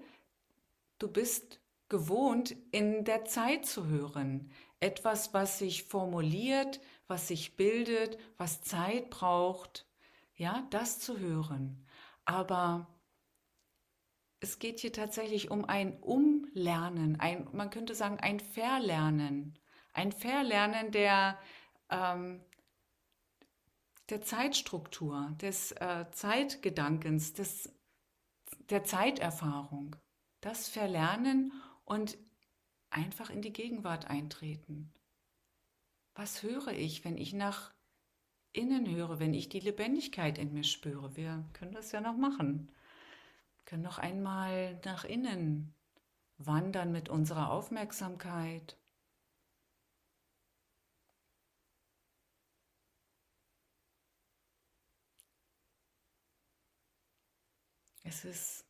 [0.99, 4.51] du bist gewohnt, in der Zeit zu hören.
[4.80, 6.80] Etwas, was sich formuliert,
[7.10, 9.88] was sich bildet, was Zeit braucht,
[10.36, 11.86] ja, das zu hören.
[12.24, 12.88] Aber
[14.39, 19.57] es geht hier tatsächlich um ein Umlernen, ein, man könnte sagen, ein Verlernen.
[19.91, 21.38] Ein Verlernen der,
[21.89, 22.41] ähm,
[24.10, 27.74] der Zeitstruktur, des äh, Zeitgedankens, des,
[28.70, 29.95] der Zeiterfahrung.
[30.41, 31.51] Das Verlernen
[31.84, 32.18] und
[32.91, 34.93] einfach in die Gegenwart eintreten.
[36.20, 37.72] Was höre ich, wenn ich nach
[38.51, 41.15] innen höre, wenn ich die Lebendigkeit in mir spüre?
[41.15, 42.70] Wir können das ja noch machen
[43.63, 45.74] können noch einmal nach innen
[46.38, 48.78] wandern mit unserer Aufmerksamkeit.
[58.03, 58.65] Es ist,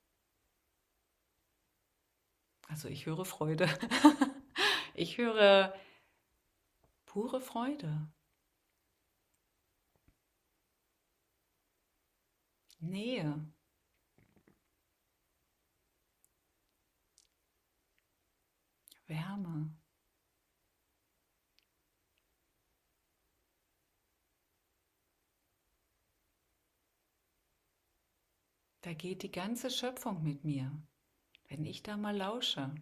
[2.68, 3.68] also ich höre Freude.
[4.94, 5.74] ich höre
[7.10, 8.08] pure Freude.
[12.80, 13.52] Nähe.
[19.08, 19.76] Wärme.
[28.82, 30.72] Da geht die ganze Schöpfung mit mir,
[31.48, 32.76] wenn ich da mal lausche.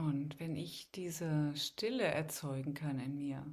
[0.00, 3.44] Und wenn ich diese Stille erzeugen kann in mir,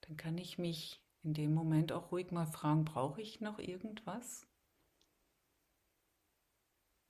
[0.00, 4.48] dann kann ich mich in dem Moment auch ruhig mal fragen, brauche ich noch irgendwas?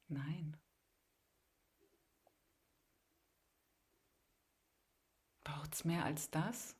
[0.09, 0.59] Nein.
[5.43, 6.77] Braucht es mehr als das?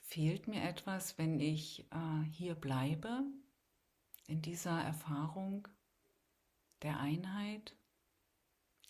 [0.00, 3.24] Fehlt mir etwas, wenn ich äh, hier bleibe,
[4.28, 5.66] in dieser Erfahrung
[6.82, 7.74] der Einheit?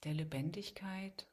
[0.05, 1.27] Der Lebendigkeit.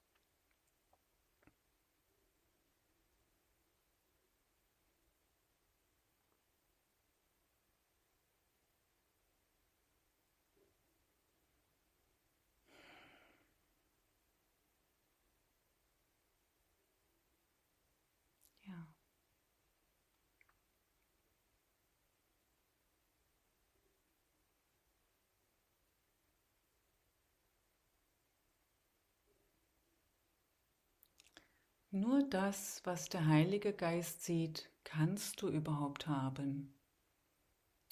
[31.92, 36.74] Nur das, was der Heilige Geist sieht, kannst du überhaupt haben.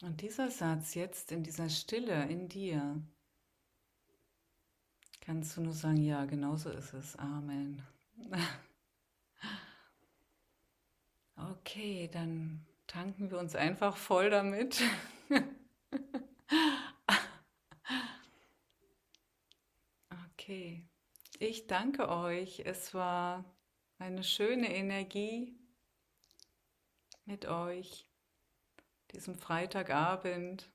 [0.04, 3.02] Und dieser Satz jetzt in dieser Stille in dir,
[5.22, 7.16] kannst du nur sagen, ja, genauso ist es.
[7.16, 7.82] Amen.
[11.40, 14.82] Okay, dann tanken wir uns einfach voll damit.
[20.40, 20.88] Okay,
[21.40, 22.62] ich danke euch.
[22.66, 23.44] Es war
[24.00, 25.56] eine schöne Energie
[27.26, 28.08] mit euch
[29.12, 30.70] diesem Freitagabend.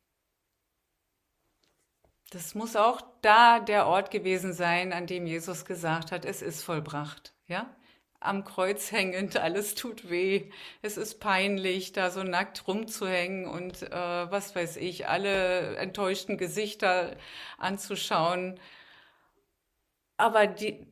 [2.31, 6.63] Das muss auch da der Ort gewesen sein, an dem Jesus gesagt hat, es ist
[6.63, 7.35] vollbracht.
[7.47, 7.75] Ja?
[8.21, 10.51] Am Kreuz hängend, alles tut weh.
[10.81, 13.91] Es ist peinlich, da so nackt rumzuhängen und äh,
[14.31, 17.17] was weiß ich, alle enttäuschten Gesichter
[17.59, 18.59] anzuschauen.
[20.17, 20.87] Aber die,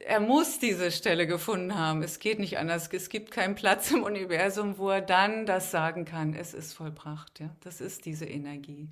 [0.00, 2.02] er muss diese Stelle gefunden haben.
[2.02, 2.88] Es geht nicht anders.
[2.92, 6.34] Es gibt keinen Platz im Universum, wo er dann das sagen kann.
[6.34, 7.40] Es ist vollbracht.
[7.40, 7.50] Ja?
[7.60, 8.88] Das ist diese Energie.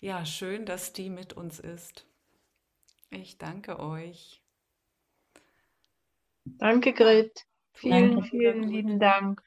[0.00, 2.04] Ja, schön, dass die mit uns ist.
[3.10, 4.42] Ich danke euch.
[6.44, 7.46] Danke, Grit.
[7.72, 9.42] Vielen, danke, vielen lieben Dank.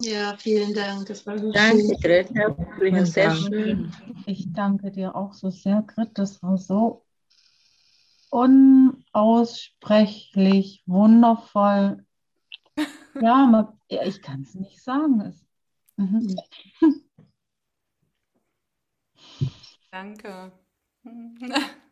[0.00, 1.06] Ja, vielen Dank.
[1.06, 2.00] Das war so danke, schön.
[2.00, 2.34] Grit.
[2.34, 3.92] Herzlichen sehr schön.
[4.26, 6.10] Ich danke dir auch so sehr, Grit.
[6.14, 7.04] Das war so
[9.18, 12.04] unaussprechlich wundervoll.
[13.20, 15.20] Ja, man, ich kann es nicht sagen.
[15.22, 15.44] Es,
[15.96, 16.36] mhm.
[19.90, 20.52] Danke.